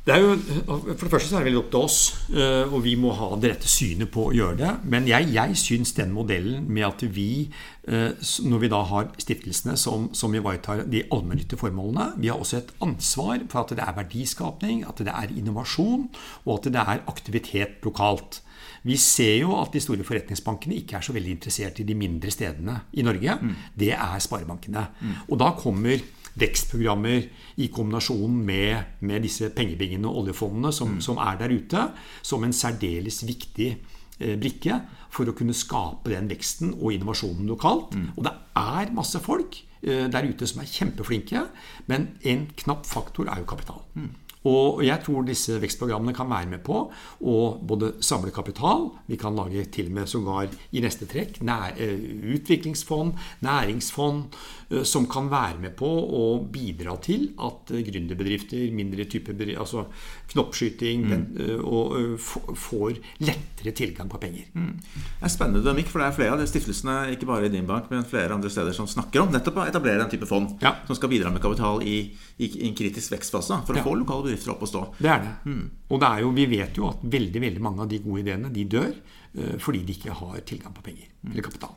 Det 0.00 0.14
er 0.14 0.22
jo, 0.24 0.30
for 0.64 1.04
det 1.04 1.10
første 1.12 1.28
så 1.28 1.36
er 1.36 1.42
det 1.42 1.50
veldig 1.50 1.60
opp 1.60 1.72
til 1.74 1.82
oss, 1.84 1.98
eh, 2.32 2.72
og 2.72 2.80
vi 2.86 2.94
må 2.96 3.12
ha 3.18 3.28
det 3.36 3.50
rette 3.52 3.68
synet 3.68 4.08
på 4.12 4.30
å 4.30 4.32
gjøre 4.32 4.56
det. 4.56 4.70
Men 4.88 5.08
jeg, 5.10 5.28
jeg 5.34 5.58
syns 5.60 5.92
den 5.98 6.14
modellen 6.16 6.64
med 6.72 6.86
at 6.88 7.04
vi, 7.12 7.50
eh, 7.84 8.30
når 8.48 8.62
vi 8.62 8.70
da 8.72 8.80
har 8.88 9.10
stiftelsene 9.20 9.76
som, 9.80 10.08
som 10.16 10.32
ivaretar 10.34 10.86
de 10.88 11.04
allmennyttige 11.12 11.60
formålene 11.60 12.14
Vi 12.20 12.30
har 12.32 12.40
også 12.40 12.62
et 12.62 12.72
ansvar 12.80 13.44
for 13.52 13.60
at 13.62 13.74
det 13.76 13.84
er 13.84 13.98
verdiskapning, 13.98 14.86
at 14.88 15.04
det 15.04 15.12
er 15.12 15.34
innovasjon, 15.36 16.08
og 16.46 16.54
at 16.56 16.70
det 16.72 16.80
er 16.80 17.04
aktivitet 17.12 17.84
lokalt. 17.84 18.40
Vi 18.88 18.96
ser 18.96 19.42
jo 19.42 19.58
at 19.60 19.74
de 19.76 19.82
store 19.84 20.06
forretningsbankene 20.06 20.78
ikke 20.80 20.96
er 20.96 21.04
så 21.04 21.12
veldig 21.12 21.34
interessert 21.36 21.82
i 21.82 21.84
de 21.84 21.96
mindre 21.98 22.32
stedene 22.32 22.78
i 22.96 23.04
Norge. 23.04 23.36
Mm. 23.42 23.52
Det 23.76 23.92
er 23.92 24.24
sparebankene. 24.24 24.86
Mm. 25.00 25.12
Og 25.28 25.40
da 25.42 25.52
kommer 25.60 26.00
vekstprogrammer 26.40 27.26
i 27.60 27.68
kombinasjon 27.72 28.36
med, 28.46 29.00
med 29.06 29.24
disse 29.26 29.50
pengebingene 29.54 30.08
og 30.08 30.24
oljefondene 30.24 30.72
som, 30.74 30.96
mm. 30.96 31.02
som, 31.04 31.20
er 31.22 31.40
der 31.40 31.54
ute, 31.54 31.86
som 32.22 32.44
en 32.46 32.54
særdeles 32.56 33.22
viktig 33.28 33.68
eh, 33.72 34.36
brikke 34.40 34.80
for 35.12 35.28
å 35.28 35.34
kunne 35.36 35.56
skape 35.56 36.12
den 36.12 36.30
veksten 36.30 36.74
og 36.78 36.94
innovasjonen 36.94 37.50
lokalt. 37.50 37.96
Mm. 37.98 38.08
Og 38.16 38.24
det 38.26 38.34
er 38.62 38.94
masse 38.96 39.20
folk 39.24 39.60
eh, 39.82 40.06
der 40.12 40.30
ute 40.30 40.48
som 40.48 40.62
er 40.62 40.72
kjempeflinke, 40.72 41.44
men 41.90 42.12
en 42.22 42.48
knapp 42.64 42.88
faktor 42.88 43.30
er 43.30 43.42
jo 43.42 43.50
kapital. 43.50 43.84
Mm. 43.98 44.12
Og 44.48 44.80
jeg 44.86 45.02
tror 45.04 45.26
disse 45.28 45.58
vekstprogrammene 45.60 46.14
kan 46.16 46.30
være 46.30 46.48
med 46.48 46.62
på 46.64 46.86
å 46.88 47.36
både 47.60 47.92
samle 48.04 48.32
kapital 48.32 48.86
Vi 49.10 49.18
kan 49.20 49.36
lage 49.36 49.66
til 49.74 49.90
og 49.90 49.96
med 49.98 50.08
sågar 50.08 50.48
i 50.72 50.80
neste 50.80 51.08
trekk 51.10 51.42
nær, 51.44 51.74
eh, 51.76 51.98
utviklingsfond, 52.36 53.12
næringsfond, 53.44 54.36
eh, 54.70 54.82
som 54.84 55.06
kan 55.06 55.28
være 55.30 55.58
med 55.60 55.76
på 55.76 55.88
å 55.88 56.24
bidra 56.52 56.96
til 57.02 57.30
at 57.38 57.70
eh, 57.74 57.82
gründerbedrifter, 57.84 58.70
mindre 58.72 59.04
typer 59.04 59.34
altså 59.58 59.86
knoppskyting, 60.32 61.04
mm. 61.04 61.10
den, 61.10 61.60
og, 61.64 62.18
får 62.20 62.98
lettere 63.24 63.72
tilgang 63.74 64.08
på 64.08 64.20
penger. 64.20 64.46
Mm. 64.54 64.78
Det 64.80 65.26
er 65.26 65.32
spennende 65.32 65.62
dynamikk, 65.64 65.88
for 65.90 66.00
det 66.00 66.08
er 66.08 66.16
flere 66.16 66.36
av 66.36 66.42
de 66.42 66.46
stiftelsene 66.46 66.96
ikke 67.14 67.26
bare 67.26 67.48
i 67.48 67.52
din 67.52 67.66
bank, 67.66 67.90
men 67.90 68.06
flere 68.06 68.34
andre 68.34 68.50
steder 68.50 68.76
som 68.76 68.88
snakker 68.88 69.24
om 69.24 69.32
nettopp 69.32 69.58
å 69.58 69.66
etablere 69.66 70.02
den 70.04 70.12
type 70.12 70.28
fond 70.30 70.54
ja. 70.62 70.76
som 70.86 70.98
skal 70.98 71.10
bidra 71.12 71.32
med 71.32 71.42
kapital 71.42 71.82
i, 71.82 71.98
i, 72.38 72.46
i 72.46 72.68
en 72.68 72.76
kritisk 72.78 73.16
vekstfase 73.16 73.62
for 73.66 73.74
å 73.74 73.80
ja. 73.80 73.86
få 73.86 73.96
lokale 73.98 74.29
bedrifter 74.30 74.54
opp 74.54 74.64
å 74.64 74.70
stå. 74.70 74.82
Det 74.98 75.10
er 75.10 75.22
det. 75.24 75.34
Mm. 75.50 75.64
Og 75.90 76.00
det 76.02 76.10
er 76.10 76.24
jo, 76.24 76.32
vi 76.36 76.46
vet 76.50 76.80
jo 76.80 76.88
at 76.90 77.04
veldig 77.16 77.44
veldig 77.44 77.64
mange 77.66 77.84
av 77.84 77.90
de 77.90 78.00
gode 78.04 78.24
ideene 78.24 78.52
de 78.54 78.66
dør 78.70 78.90
uh, 78.94 79.56
fordi 79.62 79.84
de 79.86 79.96
ikke 79.98 80.16
har 80.22 80.42
tilgang 80.48 80.74
på 80.76 80.86
penger 80.86 81.08
mm. 81.10 81.32
eller 81.32 81.46
kapital. 81.46 81.76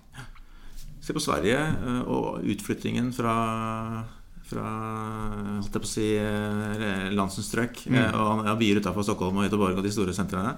Se 1.03 1.15
på 1.15 1.23
Sverige 1.23 1.59
uh, 1.59 2.03
og 2.07 2.51
utflyttingen 2.53 3.11
fra 3.15 3.37
fra 4.43 4.63
holdt 5.63 5.71
jeg 5.71 5.81
på 5.81 5.87
å 5.87 5.89
si, 5.89 6.07
eh, 6.19 7.13
mm. 7.15 8.17
og 8.19 8.49
byer 8.59 8.81
utenfor 8.83 9.05
Stockholm 9.07 9.39
og 9.39 9.47
Göteborg 9.47 9.79
og 9.79 9.85
de 9.87 9.93
store 9.95 10.13
sentrene. 10.13 10.51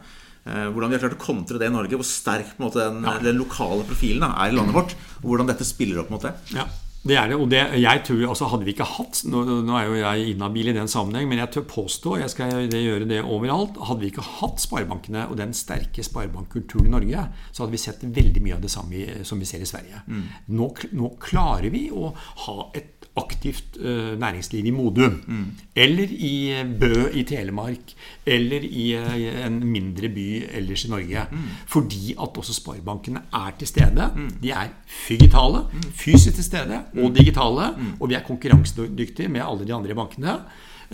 Hvordan 0.43 0.91
vi 0.91 0.97
har 0.97 1.03
klart 1.05 1.15
å 1.15 1.21
kontre 1.21 1.61
det 1.61 1.69
i 1.69 1.73
Norge, 1.73 1.95
hvor 1.95 2.05
sterk 2.05 2.57
måte, 2.59 2.81
den, 2.81 3.05
ja. 3.07 3.13
den, 3.23 3.37
lokale 3.39 3.85
profilen 3.87 4.25
er 4.27 4.51
i 4.51 4.57
landet 4.57 4.75
vårt. 4.75 4.97
Og 5.21 5.29
hvordan 5.29 5.47
dette 5.53 5.65
spiller 5.69 6.01
opp 6.01 6.11
mot 6.11 6.25
det. 6.25 6.33
Ja. 6.57 6.65
Det 7.05 7.17
er 7.19 7.29
det. 7.29 7.37
Og 7.37 7.49
det, 7.51 7.61
jeg 7.81 8.01
tror, 8.07 8.23
altså 8.31 8.49
Hadde 8.49 8.65
vi 8.65 8.73
ikke 8.73 8.87
hatt 8.87 9.21
nå, 9.29 9.43
nå, 9.65 9.75
er 9.77 9.89
jo 9.89 9.97
jeg 9.99 10.33
inhabil 10.33 10.71
i 10.71 10.75
den 10.75 10.89
sammenheng, 10.91 11.27
men 11.29 11.41
jeg 11.43 11.51
tør 11.53 11.67
påstå, 11.69 12.15
jeg 12.21 12.33
skal 12.33 12.65
gjøre 12.71 13.09
det 13.09 13.21
overalt 13.21 13.77
Hadde 13.89 14.01
vi 14.01 14.11
ikke 14.13 14.25
hatt 14.39 14.63
sparebankene 14.63 15.27
og 15.29 15.37
den 15.39 15.53
sterke 15.57 16.03
sparebankkulturen 16.05 16.89
i 16.89 16.93
Norge, 16.93 17.27
så 17.51 17.63
hadde 17.63 17.75
vi 17.75 17.81
sett 17.81 18.05
veldig 18.05 18.43
mye 18.45 18.57
av 18.57 18.65
det 18.65 18.73
samme 18.73 19.19
som 19.27 19.41
vi 19.41 19.49
ser 19.49 19.61
i 19.61 19.69
Sverige. 19.69 20.01
Mm. 20.07 20.23
Nå, 20.57 20.69
nå, 20.97 21.11
klarer 21.21 21.69
vi 21.73 21.87
å 21.93 22.09
ha 22.45 22.57
et 22.77 22.94
aktivt 23.15 23.77
uh, 23.79 24.13
næringsliv 24.19 24.65
i 24.65 24.71
Modum. 24.75 25.21
Mm. 25.27 25.45
Eller 25.75 26.11
i 26.11 26.51
eh, 26.51 26.65
Bø 26.79 27.07
i 27.13 27.23
Telemark. 27.23 27.93
Eller 28.25 28.63
i 28.63 28.85
uh, 28.97 29.45
en 29.45 29.59
mindre 29.63 30.09
by 30.09 30.27
ellers 30.59 30.85
i 30.85 30.89
Norge. 30.91 31.23
Mm. 31.31 31.45
Fordi 31.67 32.13
at 32.13 32.39
også 32.41 32.53
sparebankene 32.53 33.21
er 33.33 33.55
til 33.59 33.67
stede. 33.67 34.09
Mm. 34.15 34.29
De 34.43 34.51
er 34.51 34.73
digitale, 35.09 35.63
mm. 35.73 35.87
fysisk 35.91 36.35
til 36.35 36.43
stede 36.43 36.81
og 36.95 37.09
mm. 37.09 37.15
digitale. 37.15 37.71
Mm. 37.77 37.93
Og 37.99 38.09
vi 38.09 38.19
er 38.19 38.27
konkurransedyktige 38.27 39.31
med 39.31 39.45
alle 39.45 39.67
de 39.67 39.73
andre 39.73 39.95
bankene. 39.95 40.39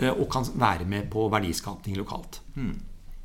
Og 0.02 0.30
kan 0.32 0.46
være 0.56 0.86
med 0.88 1.10
på 1.12 1.26
verdiskapning 1.30 1.98
lokalt. 1.98 2.40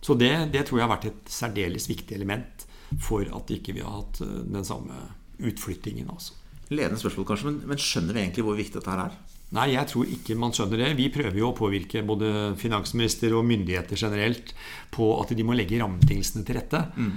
Så 0.03 0.15
det, 0.19 0.49
det, 0.53 0.65
tror 0.67 0.79
jeg 0.79 0.87
har 0.89 0.97
vært 0.97 1.07
et 1.07 1.31
særdeles 1.31 1.87
viktig 1.89 2.17
element 2.17 2.67
for 2.99 3.23
at 3.23 3.53
ikke 3.55 3.77
vi 3.77 3.85
har 3.87 4.01
hatt 4.01 4.19
den 4.51 4.65
samme 4.67 4.99
utflyttingen. 5.39 6.11
altså. 6.11 6.35
Ledende 6.73 6.99
spørsmål, 6.99 7.27
kanskje, 7.29 7.51
men, 7.51 7.59
men 7.71 7.81
skjønner 7.81 8.17
vi 8.17 8.23
egentlig 8.25 8.45
hvor 8.47 8.59
viktig 8.59 8.81
dette 8.81 8.93
her 8.93 9.05
er? 9.07 9.17
Nei, 9.55 9.69
jeg 9.77 9.87
tror 9.93 10.09
ikke 10.11 10.35
man 10.35 10.55
skjønner 10.57 10.81
det. 10.83 10.89
Vi 10.99 11.07
prøver 11.15 11.39
jo 11.39 11.53
å 11.53 11.55
påvirke 11.55 12.03
både 12.07 12.31
finansminister 12.59 13.37
og 13.39 13.47
myndigheter 13.47 14.01
generelt 14.01 14.51
på 14.91 15.07
at 15.21 15.31
de 15.39 15.47
må 15.47 15.55
legge 15.55 15.79
rammebetingelsene 15.79 16.43
til 16.47 16.59
rette 16.59 16.83
mm. 16.97 17.13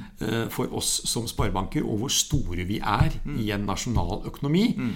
for 0.54 0.70
oss 0.78 0.92
som 1.10 1.26
sparebanker, 1.30 1.82
og 1.82 2.04
hvor 2.04 2.14
store 2.14 2.70
vi 2.70 2.78
er 2.78 3.18
mm. 3.24 3.42
i 3.42 3.50
en 3.58 3.66
nasjonal 3.66 4.28
økonomi. 4.30 4.68
Mm. 4.78 4.94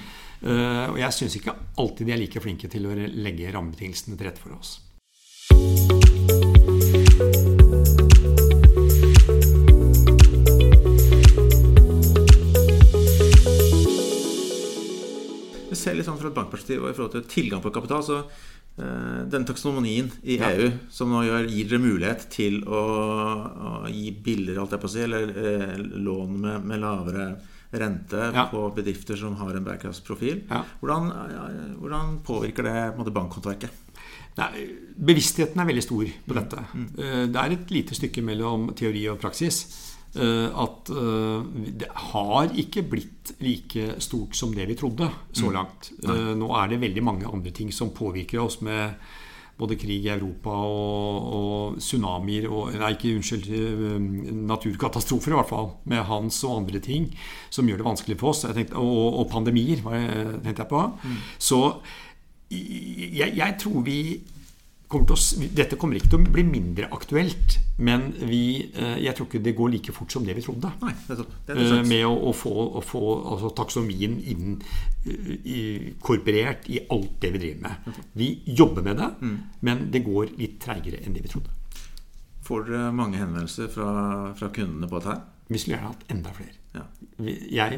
Og 0.93 1.01
jeg 1.01 1.17
syns 1.17 1.41
ikke 1.41 1.57
alltid 1.81 2.05
de 2.05 2.13
er 2.13 2.21
like 2.21 2.45
flinke 2.45 2.69
til 2.69 2.85
å 2.85 2.93
legge 2.93 3.49
rammebetingelsene 3.57 4.19
til 4.19 4.29
rette 4.29 4.43
for 4.43 4.59
oss. 4.59 4.77
Ser 15.83 15.95
litt 15.97 16.07
sånn 16.07 16.19
fra 16.19 16.31
et 16.31 16.35
bankperspektiv 16.37 16.83
og 16.83 16.91
i 16.91 16.97
forhold 16.97 17.15
til 17.17 17.29
tilgang 17.31 17.63
på 17.63 17.71
kapital, 17.75 18.03
så 18.05 18.19
uh, 18.23 19.21
den 19.29 19.47
taksonomien 19.47 20.11
i 20.23 20.39
ja. 20.39 20.51
EU 20.53 20.71
som 20.93 21.13
nå 21.13 21.23
gjør, 21.27 21.49
gir 21.51 21.71
dere 21.71 21.83
mulighet 21.83 22.27
til 22.33 22.61
å, 22.65 22.83
å 22.83 23.73
gi 23.91 24.11
billigere, 24.25 24.63
alt 24.63 24.75
jeg 24.75 24.83
på 24.83 24.91
å 24.91 24.93
si, 24.95 25.03
eller 25.05 25.33
eh, 25.33 25.75
lån 25.79 26.37
med, 26.45 26.69
med, 26.71 26.81
lavere 26.83 27.27
rente 27.73 28.27
ja. 28.35 28.47
på 28.51 28.67
bedrifter 28.75 29.17
som 29.17 29.37
har 29.39 29.55
en 29.57 29.65
bærekraftsprofil. 29.65 30.43
Ja. 30.49 30.61
Hvordan, 30.81 31.09
hvordan, 31.81 32.19
påvirker 32.25 32.67
det 32.69 32.75
måte, 32.99 33.13
bankhåndverket? 33.15 33.79
Nei, 34.37 34.67
bevisstheten 34.97 35.61
er 35.61 35.69
veldig 35.69 35.85
stor 35.85 36.11
på 36.27 36.37
dette. 36.37 36.61
Mm. 36.73 36.85
Mm. 36.85 37.33
Det 37.33 37.41
er 37.41 37.55
et 37.55 37.73
lite 37.73 37.97
stykke 37.97 38.21
mellom 38.25 38.71
teori 38.77 39.03
og 39.11 39.19
praksis. 39.21 39.63
Eh, 40.13 40.49
at 40.61 40.91
eh, 40.93 41.45
det 41.73 41.89
har 42.11 42.51
ikke 42.53 42.83
blitt 42.85 43.33
like 43.41 43.95
stort 44.03 44.37
som 44.37 44.51
det 44.53 44.67
vi 44.69 44.77
trodde 44.77 45.09
så 45.31 45.49
mm. 45.49 45.53
langt. 45.55 45.91
Mm. 46.03 46.37
Nå 46.41 46.53
er 46.59 46.69
det 46.69 46.81
veldig 46.83 47.03
mange 47.03 47.29
andre 47.29 47.53
ting 47.55 47.71
som 47.73 47.93
påvirker 47.95 48.43
oss, 48.43 48.59
med 48.61 48.93
både 49.57 49.77
krig 49.77 50.05
i 50.05 50.11
Europa 50.13 50.49
og, 50.49 51.17
og 51.37 51.75
tsunamier 51.77 52.47
og 52.49 52.73
Nei, 52.73 52.95
ikke 52.95 53.11
unnskyld, 53.15 53.45
naturkatastrofer 54.49 55.33
i 55.33 55.37
hvert 55.37 55.49
fall. 55.49 55.69
Med 55.89 56.05
hans 56.09 56.41
og 56.45 56.63
andre 56.63 56.81
ting 56.83 57.11
som 57.53 57.69
gjør 57.69 57.81
det 57.81 57.89
vanskelig 57.89 58.17
for 58.21 58.33
oss. 58.33 58.45
Tenkte, 58.49 58.81
og, 58.81 59.19
og, 59.21 59.27
pandemier, 59.31 59.81
tenkte 59.81 60.65
jeg 60.65 60.71
på. 60.73 60.83
Mm. 61.05 61.19
Så 61.37 61.61
jeg, 62.53 63.29
jeg 63.37 63.57
tror 63.61 63.85
vi 63.85 63.99
kommer 64.93 65.15
å, 65.15 65.17
dette 65.57 65.77
kommer 65.79 65.95
ikke 65.97 66.11
til 66.11 66.21
å 66.21 66.33
bli 66.35 66.43
mindre 66.47 66.85
aktuelt, 66.93 67.49
men 67.83 68.01
vi, 68.29 68.43
eh, 68.69 68.97
jeg 69.03 69.13
tror 69.17 69.27
ikke 69.27 69.43
det 69.43 69.57
går 69.57 69.69
like 69.73 69.91
fort 69.95 70.11
som 70.13 70.25
det 70.27 70.35
vi 70.37 70.45
trodde. 70.45 70.69
Nei, 70.83 70.93
det 71.07 71.13
er 71.15 71.19
det 71.47 71.53
er 71.57 71.61
eh, 71.79 71.89
med 71.89 72.03
å, 72.07 72.13
å, 72.29 72.31
få, 72.37 72.53
å 72.79 72.81
få 72.85 73.03
altså, 73.33 73.47
taksonomien 73.57 74.15
inkorporert 74.29 76.61
i, 76.69 76.71
i 76.77 76.79
alt 76.93 77.13
det 77.23 77.29
vi 77.35 77.43
driver 77.43 77.61
med. 77.67 77.75
Vi 78.21 78.27
jobber 78.53 78.81
med 78.85 78.95
det, 79.01 79.09
mm. 79.19 79.37
men 79.67 79.75
det 79.93 80.01
går 80.05 80.25
litt 80.39 80.57
treigere 80.63 80.97
enn 81.03 81.15
det 81.17 81.23
vi 81.25 81.33
trodde. 81.33 81.51
Får 82.43 82.65
dere 82.67 82.91
mange 82.95 83.19
henvendelser 83.21 83.67
fra, 83.71 83.91
fra 84.37 84.49
kundene 84.53 84.89
på 84.91 84.99
dette? 84.99 85.15
Vi 85.47 85.57
skulle 85.59 85.75
gjerne 85.77 85.91
hatt 85.93 86.03
enda 86.11 86.29
flere. 86.35 86.55
Ja. 86.73 86.83
Jeg, 87.23 87.35
jeg 87.53 87.69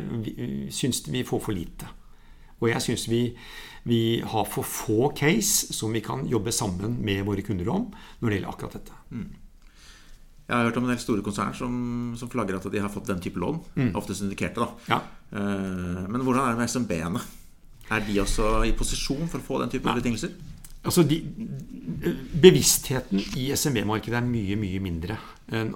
syns 0.73 1.04
vi 1.12 1.23
får 1.28 1.39
for 1.43 1.54
lite. 1.56 1.86
Og 2.62 2.70
jeg 2.72 2.84
syns 2.84 3.08
vi, 3.12 3.22
vi, 3.88 4.02
har 4.26 4.46
for 4.50 4.68
få 4.68 5.10
case 5.18 5.74
som 5.76 5.94
vi 5.96 6.04
kan 6.06 6.24
jobbe 6.30 6.54
sammen 6.56 7.00
med 7.06 7.26
våre 7.28 7.44
kunder 7.46 7.70
om 7.74 7.89
når 8.22 8.30
det 8.30 8.38
gjelder 8.38 8.54
akkurat 8.54 8.78
dette. 8.80 9.02
Mm. 9.12 9.28
Jeg 10.46 10.54
har 10.54 10.68
hørt 10.68 10.78
om 10.78 10.86
en 10.86 10.94
del 10.94 11.02
store 11.02 11.26
konsern 11.26 11.56
som, 11.58 11.78
som 12.20 12.30
flagger 12.30 12.60
at 12.60 12.68
de 12.70 12.82
har 12.82 12.91
fått 12.94 13.10
den 13.10 13.22
type 13.24 13.41
lån. 13.41 13.58
Mm. 13.76 13.94
Ofte 13.98 14.18
syndikerte, 14.18 14.62
da. 14.62 14.91
Ja. 14.94 15.00
Uh, 15.34 16.04
men 16.06 16.22
hvordan 16.22 16.44
er 16.44 16.54
det 16.54 16.62
med 16.62 16.70
SMB-ene? 16.70 17.22
Er 17.96 18.06
de 18.06 18.20
også 18.22 18.60
i 18.65 18.74
posisjon 18.78 19.26
for 19.30 19.41
å 19.41 19.46
få 19.46 19.62
den 19.63 19.74
type 19.74 19.89
betingelser? 19.98 20.34
Altså 20.86 21.04
de, 21.08 21.17
bevisstheten 22.41 23.21
i 23.39 23.48
SMB-markedet 23.56 24.17
er 24.19 24.28
mye, 24.28 24.58
mye 24.60 24.82
mindre. 24.84 25.17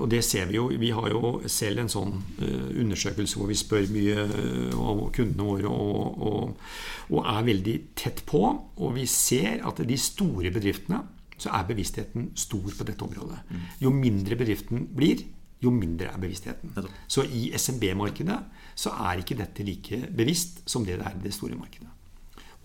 Og 0.02 0.08
det 0.12 0.24
ser 0.26 0.50
vi 0.50 0.58
jo. 0.58 0.68
Vi 0.82 0.92
har 0.96 1.10
jo 1.12 1.40
selv 1.50 1.84
en 1.84 1.92
sånn 1.92 2.16
eh, 2.42 2.70
undersøkelse 2.82 3.38
hvor 3.40 3.50
vi 3.50 3.58
spør 3.58 3.90
mye 3.94 4.26
eh, 4.26 4.74
av 4.74 5.04
kundene 5.16 5.46
våre 5.46 5.70
og, 5.70 6.24
og, 6.30 6.70
og, 7.10 7.20
er 7.22 7.48
veldig 7.52 7.76
tett 7.98 8.24
på. 8.30 8.44
Og 8.82 8.96
vi 8.98 9.06
ser 9.10 9.64
at 9.70 9.82
de 9.86 9.98
store 10.02 10.54
bedriftene 10.56 11.04
så 11.40 11.54
er 11.56 11.68
bevisstheten 11.70 12.32
stor 12.38 12.68
på 12.76 12.88
dette 12.88 13.06
området. 13.06 13.40
Mm. 13.48 13.68
Jo 13.86 13.94
mindre 13.96 14.40
bedriften 14.40 14.90
blir, 14.96 15.22
jo 15.64 15.72
mindre 15.76 16.10
er 16.12 16.20
bevisstheten. 16.20 16.74
Så 17.08 17.24
i 17.24 17.50
SMB-markedet 17.56 18.40
så 18.80 18.92
er 19.08 19.22
ikke 19.22 19.38
dette 19.40 19.64
like 19.68 20.02
bevisst 20.16 20.64
som 20.70 20.86
det 20.88 21.00
det 21.00 21.08
er 21.08 21.16
i 21.16 21.24
det 21.24 21.36
store 21.36 21.58
markedet. 21.60 21.88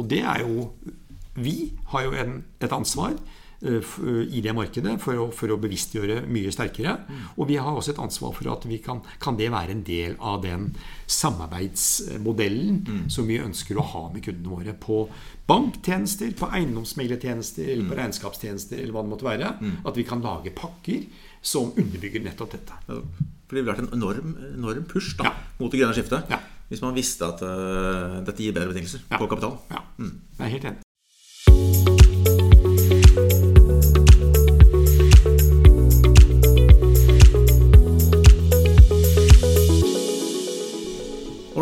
Og 0.00 0.08
det 0.10 0.24
er 0.26 0.42
jo 0.42 0.70
vi 1.34 1.72
har 1.92 2.06
jo 2.06 2.14
en, 2.18 2.36
et 2.62 2.72
ansvar 2.72 3.16
uh, 3.64 4.22
i 4.28 4.42
det 4.44 4.54
markedet 4.54 4.94
for 5.02 5.18
å, 5.18 5.26
for 5.34 5.50
å, 5.50 5.58
bevisstgjøre 5.60 6.22
mye 6.30 6.52
sterkere. 6.54 6.96
Mm. 7.08 7.20
Og 7.40 7.50
vi 7.50 7.58
har 7.58 7.70
også 7.72 7.94
et 7.94 8.02
ansvar 8.04 8.34
for 8.36 8.50
at 8.52 8.66
vi 8.68 8.78
kan, 8.84 9.02
kan 9.22 9.38
det 9.40 9.50
være 9.54 9.74
en 9.74 9.84
del 9.86 10.16
av 10.20 10.42
den 10.44 10.70
samarbeidsmodellen 11.10 12.80
mm. 12.84 13.04
som 13.12 13.28
vi 13.30 13.40
ønsker 13.42 13.80
å 13.80 13.88
ha 13.94 14.06
med 14.14 14.24
kundene 14.26 14.54
våre 14.54 14.76
på 14.78 15.04
banktjenester, 15.48 16.32
på 16.38 16.48
eiendomsmeglertjenester 16.56 17.68
eller 17.68 17.88
på 17.88 17.94
mm. 17.94 18.00
regnskapstjenester 18.02 18.80
eller 18.80 18.96
hva 18.96 19.04
det 19.04 19.14
måtte 19.14 19.28
være. 19.28 19.54
Mm. 19.60 19.78
At 19.84 20.00
vi 20.00 20.08
kan 20.08 20.24
lage 20.24 20.54
pakker 20.56 21.06
som 21.44 21.72
underbygger 21.74 22.24
nettopp 22.24 22.54
dette. 22.56 22.82
Ja, 22.88 23.02
for 23.44 23.56
det 23.56 23.60
ville 23.60 23.74
vært 23.74 23.84
en 23.84 23.92
enorm, 23.98 24.36
enorm 24.54 24.86
push 24.88 25.18
da, 25.18 25.28
ja. 25.28 25.34
mot 25.60 25.72
det 25.72 25.82
grønne 25.82 25.96
skiftet. 25.96 26.32
Ja. 26.32 26.40
Hvis 26.70 26.80
man 26.80 26.96
visste 26.96 27.28
at 27.28 27.44
uh, 27.44 28.22
dette 28.24 28.40
gir 28.40 28.56
bedre 28.56 28.72
betingelser 28.72 29.04
på 29.12 29.28
kapital. 29.28 29.60
Ja, 29.68 29.84
jeg 30.00 30.46
er 30.48 30.56
helt 30.56 30.72
enig. 30.72 30.83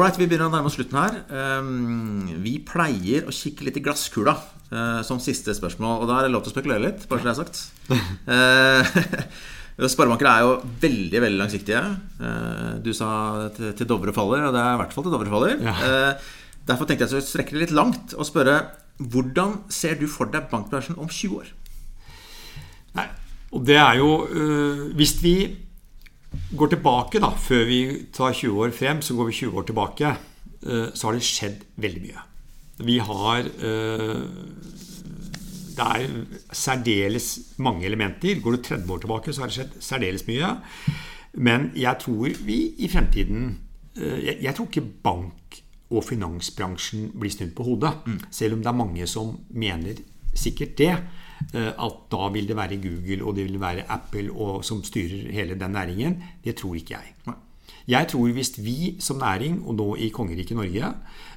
Alright, 0.03 0.19
vi 0.19 0.27
begynner 0.27 0.49
å 0.49 0.51
nærme 0.51 0.67
oss 0.67 0.75
slutten 0.75 0.97
her. 0.99 1.13
Ehm, 1.31 2.25
vi 2.43 2.57
pleier 2.67 3.23
å 3.23 3.31
kikke 3.31 3.69
litt 3.69 3.77
i 3.79 3.83
glasskula 3.85 4.33
eh, 4.35 4.99
som 5.07 5.21
siste 5.23 5.55
spørsmål. 5.55 6.01
Og 6.03 6.09
da 6.11 6.17
er 6.17 6.27
det 6.27 6.33
lov 6.33 6.43
til 6.43 6.51
å 6.51 6.55
spekulere 6.57 6.83
litt, 6.83 7.05
bare 7.07 7.23
så 7.23 7.29
det 7.29 7.31
er 7.31 7.39
sagt. 7.39 7.61
Eh, 9.79 9.87
sparebanker 9.95 10.27
er 10.27 10.43
jo 10.43 10.57
veldig 10.83 11.23
veldig 11.23 11.39
langsiktige. 11.39 11.85
Eh, 12.19 12.83
du 12.83 12.91
sa 12.99 13.13
til 13.55 13.87
Dovre 13.87 14.11
faller, 14.17 14.49
og 14.49 14.59
det 14.59 14.65
er 14.65 14.75
i 14.75 14.83
hvert 14.83 14.97
fall 14.97 15.07
til 15.07 15.15
Dovre 15.15 15.31
faller. 15.37 15.63
Ja. 15.71 15.95
Derfor 16.67 16.91
tenkte 16.91 17.07
jeg 17.07 17.23
å 17.23 17.29
strekke 17.31 17.55
det 17.55 17.63
litt 17.69 17.79
langt 17.79 18.19
og 18.19 18.27
spørre 18.27 18.59
hvordan 18.99 19.61
ser 19.71 20.03
du 20.03 20.09
for 20.11 20.35
deg 20.35 20.51
bankbransjen 20.51 20.99
om 20.99 21.07
20 21.07 21.39
år? 21.45 21.55
Nei, 22.99 23.07
og 23.55 23.71
det 23.71 23.79
er 23.79 24.03
jo 24.03 24.11
Hvis 24.99 25.15
vi 25.23 25.37
går 26.57 26.75
tilbake, 26.75 27.21
da, 27.23 27.33
før 27.39 27.65
vi 27.69 27.81
tar 28.15 28.35
20 28.37 28.61
år 28.67 28.75
frem, 28.77 29.01
så 29.03 29.17
går 29.17 29.31
vi 29.31 29.39
20 29.41 29.59
år 29.59 29.67
tilbake, 29.69 30.13
eh, 30.67 30.87
så 30.95 31.09
har 31.09 31.17
det 31.17 31.27
skjedd 31.27 31.65
veldig 31.77 32.03
mye. 32.07 32.27
Vi 32.83 32.99
har 32.99 33.41
eh, 33.41 34.23
Det 35.73 35.85
er 35.89 36.09
særdeles 36.53 37.57
mange 37.57 37.87
elementer. 37.87 38.41
Går 38.41 38.57
du 38.57 38.63
30 38.63 38.93
år 38.93 38.99
tilbake, 38.99 39.33
så 39.33 39.43
har 39.43 39.49
det 39.49 39.57
skjedd 39.57 39.77
særdeles 39.81 40.27
mye. 40.27 40.57
Men 41.35 41.71
jeg 41.75 41.97
tror 41.99 42.29
vi 42.45 42.75
i 42.77 42.89
fremtiden 42.93 43.59
eh, 43.97 44.43
Jeg 44.43 44.55
tror 44.55 44.69
ikke 44.69 44.89
bank- 45.03 45.63
og 45.93 46.05
finansbransjen 46.05 47.11
blir 47.21 47.31
snudd 47.31 47.55
på 47.57 47.65
hodet. 47.65 47.93
Mm. 48.07 48.21
Selv 48.31 48.55
om 48.55 48.63
det 48.63 48.69
er 48.71 48.77
mange 48.77 49.07
som 49.07 49.35
mener 49.51 50.01
sikkert 50.35 50.79
det. 50.79 50.95
Eh, 51.55 51.73
at 51.73 51.97
da 52.13 52.29
vil 52.33 52.49
det 52.49 52.57
være 52.57 52.81
Google 52.83 53.25
og 53.25 53.37
det 53.37 53.47
vil 53.49 53.61
være 53.61 53.87
Apple 53.93 54.31
og, 54.33 54.65
som 54.65 54.83
styrer 54.85 55.33
hele 55.33 55.59
den 55.59 55.75
næringen. 55.77 56.23
Det 56.45 56.57
tror 56.57 56.75
ikke 56.79 56.99
jeg. 56.99 57.37
Jeg 57.89 58.09
tror 58.09 58.33
hvis 58.33 58.53
vi 58.63 58.97
som 59.03 59.19
næring, 59.19 59.63
og 59.67 59.75
nå 59.75 59.89
i 59.97 60.09
kongeriket 60.15 60.57
Norge, 60.57 60.93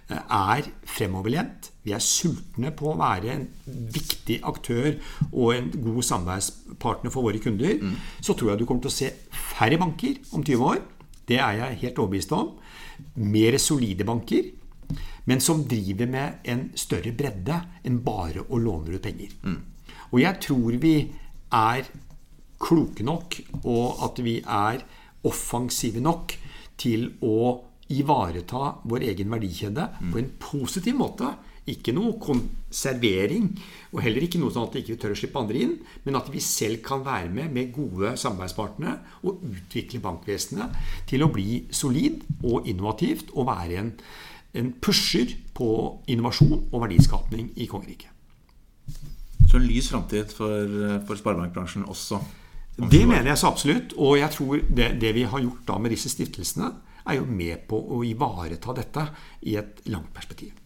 eh, 0.10 0.18
er 0.18 0.70
fremoverlent, 0.86 1.72
vi 1.84 1.92
er 1.92 2.02
sultne 2.04 2.72
på 2.72 2.92
å 2.92 2.98
være 3.00 3.34
en 3.34 3.48
viktig 3.66 4.40
aktør 4.44 4.94
og 5.32 5.56
en 5.56 5.72
god 5.74 6.02
samarbeidspartner 6.04 7.14
for 7.14 7.26
våre 7.26 7.42
kunder, 7.42 7.78
mm. 7.82 7.96
så 8.22 8.34
tror 8.34 8.54
jeg 8.54 8.60
du 8.60 8.66
kommer 8.66 8.86
til 8.86 8.94
å 8.94 9.00
se 9.00 9.12
færre 9.32 9.80
banker 9.82 10.22
om 10.34 10.44
20 10.44 10.70
år. 10.70 10.84
Det 11.26 11.40
er 11.42 11.58
jeg 11.60 11.82
helt 11.82 12.00
overbevist 12.00 12.34
om. 12.38 12.54
Mer 13.16 13.58
solide 13.58 14.06
banker, 14.06 14.52
men 15.26 15.42
som 15.42 15.64
driver 15.66 16.06
med 16.10 16.46
en 16.46 16.68
større 16.78 17.12
bredde 17.18 17.58
enn 17.86 18.04
bare 18.06 18.46
å 18.46 18.60
låne 18.62 18.94
ut 18.94 19.02
penger. 19.02 19.34
Mm. 19.42 19.75
Og 20.16 20.22
jeg 20.24 20.42
tror 20.48 20.78
vi 20.80 20.96
er 21.52 21.88
kloke 22.62 23.04
nok, 23.04 23.36
og 23.68 24.04
at 24.08 24.22
vi 24.24 24.38
er 24.40 24.84
offensive 25.28 26.00
nok 26.00 26.38
til 26.80 27.10
å 27.26 27.66
ivareta 27.92 28.78
vår 28.88 29.10
egen 29.12 29.34
verdikjede 29.34 29.90
mm. 29.92 30.14
på 30.14 30.22
en 30.22 30.32
positiv 30.42 30.96
måte. 30.98 31.34
Ikke 31.68 31.92
noe 31.98 32.14
konservering, 32.22 33.50
og 33.92 34.04
heller 34.06 34.24
ikke 34.24 34.40
noe 34.40 34.54
sånn 34.54 34.68
at 34.70 34.78
vi 34.78 34.84
ikke 34.84 35.00
tør 35.02 35.16
å 35.16 35.18
slippe 35.18 35.42
andre 35.42 35.64
inn, 35.66 35.74
men 36.06 36.20
at 36.20 36.30
vi 36.32 36.44
selv 36.46 36.84
kan 36.86 37.02
være 37.06 37.32
med 37.34 37.52
med 37.56 37.74
gode 37.76 38.14
samarbeidspartnere 38.22 39.26
og 39.26 39.42
utvikle 39.50 40.04
bankvesenet 40.04 40.78
til 41.10 41.26
å 41.26 41.32
bli 41.34 41.64
solid 41.74 42.22
og 42.46 42.70
innovativt 42.70 43.34
og 43.34 43.50
være 43.50 43.82
en 43.82 43.92
en 44.56 44.72
pusher 44.80 45.36
på 45.56 45.70
innovasjon 46.12 46.70
og 46.72 46.84
verdiskapning 46.86 47.52
i 47.60 47.68
kongeriket. 47.68 48.15
Så 49.56 49.62
en 49.62 49.70
lys 49.72 49.88
framtid 49.88 50.34
for, 50.36 50.72
for 51.08 51.16
sparebankbransjen 51.16 51.86
også? 51.88 52.18
Det 52.76 53.06
mener 53.08 53.30
jeg 53.30 53.40
så 53.40 53.48
absolutt. 53.54 53.94
Og 53.96 54.18
jeg 54.20 54.34
tror 54.36 54.64
det, 54.68 54.90
det, 55.00 55.14
vi 55.16 55.22
har 55.24 55.44
gjort 55.46 55.62
da 55.70 55.78
med 55.80 55.94
disse 55.96 56.12
stiftelsene, 56.12 56.74
er 57.06 57.20
jo 57.22 57.28
med 57.30 57.62
på 57.70 57.80
å 57.80 58.02
ivareta 58.04 58.74
dette 58.76 59.06
i 59.48 59.54
et 59.56 59.80
langt 59.94 60.12
perspektiv. 60.12 60.58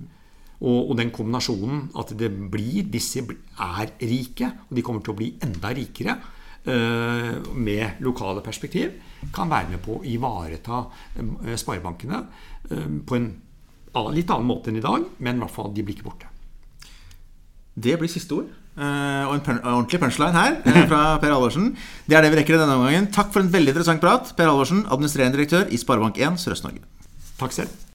Og, 0.60 0.90
og 0.90 0.96
den 0.98 1.12
kombinasjonen 1.14 1.84
at 2.02 2.16
det 2.18 2.32
blir 2.52 2.88
Disse 2.90 3.22
er 3.22 3.92
rike, 4.10 4.50
og 4.66 4.74
de 4.74 4.84
kommer 4.88 5.06
til 5.06 5.14
å 5.14 5.20
bli 5.20 5.28
enda 5.46 5.70
rikere 5.76 6.16
uh, 6.18 7.54
med 7.54 8.02
lokale 8.02 8.42
perspektiv, 8.42 8.98
kan 9.36 9.52
være 9.52 9.76
med 9.76 9.84
på 9.86 10.00
å 10.00 10.08
ivareta 10.08 10.82
uh, 10.82 11.54
sparebankene 11.54 12.24
uh, 12.74 12.90
på 13.06 13.20
en 13.20 13.30
litt 14.18 14.34
annen 14.34 14.50
måte 14.50 14.74
enn 14.74 14.82
i 14.82 14.84
dag, 14.86 15.06
men 15.22 15.38
i 15.38 15.46
hvert 15.46 15.54
fall 15.54 15.70
de 15.78 15.86
blir 15.86 16.00
ikke 16.00 16.10
borte. 16.10 16.34
Det 17.80 17.96
blir 18.02 18.12
siste 18.12 18.42
ord. 18.42 18.50
Uh, 18.78 19.26
og 19.28 19.34
en 19.36 19.44
pun 19.44 19.58
ordentlig 19.60 20.00
punchline 20.00 20.36
her 20.38 20.60
uh, 20.64 20.80
fra 20.92 21.02
Per 21.20 21.34
Halvorsen. 21.34 21.74
Det 22.08 22.16
er 22.16 22.24
det 22.24 22.32
vi 22.32 22.40
rekker 22.40 22.56
i 22.56 22.62
denne 22.62 22.78
omgangen. 22.78 23.10
Takk 23.16 23.34
for 23.34 23.44
en 23.44 23.52
veldig 23.52 23.76
interessant 23.76 24.04
prat. 24.04 24.32
Per 24.38 24.48
Halvorsen, 24.48 24.86
administrerende 24.88 25.40
direktør 25.40 25.68
i 25.74 25.82
Sparebank1 25.82 26.40
Sørøst-Norge. 26.46 26.86
Takk 27.42 27.56
selv. 27.56 27.89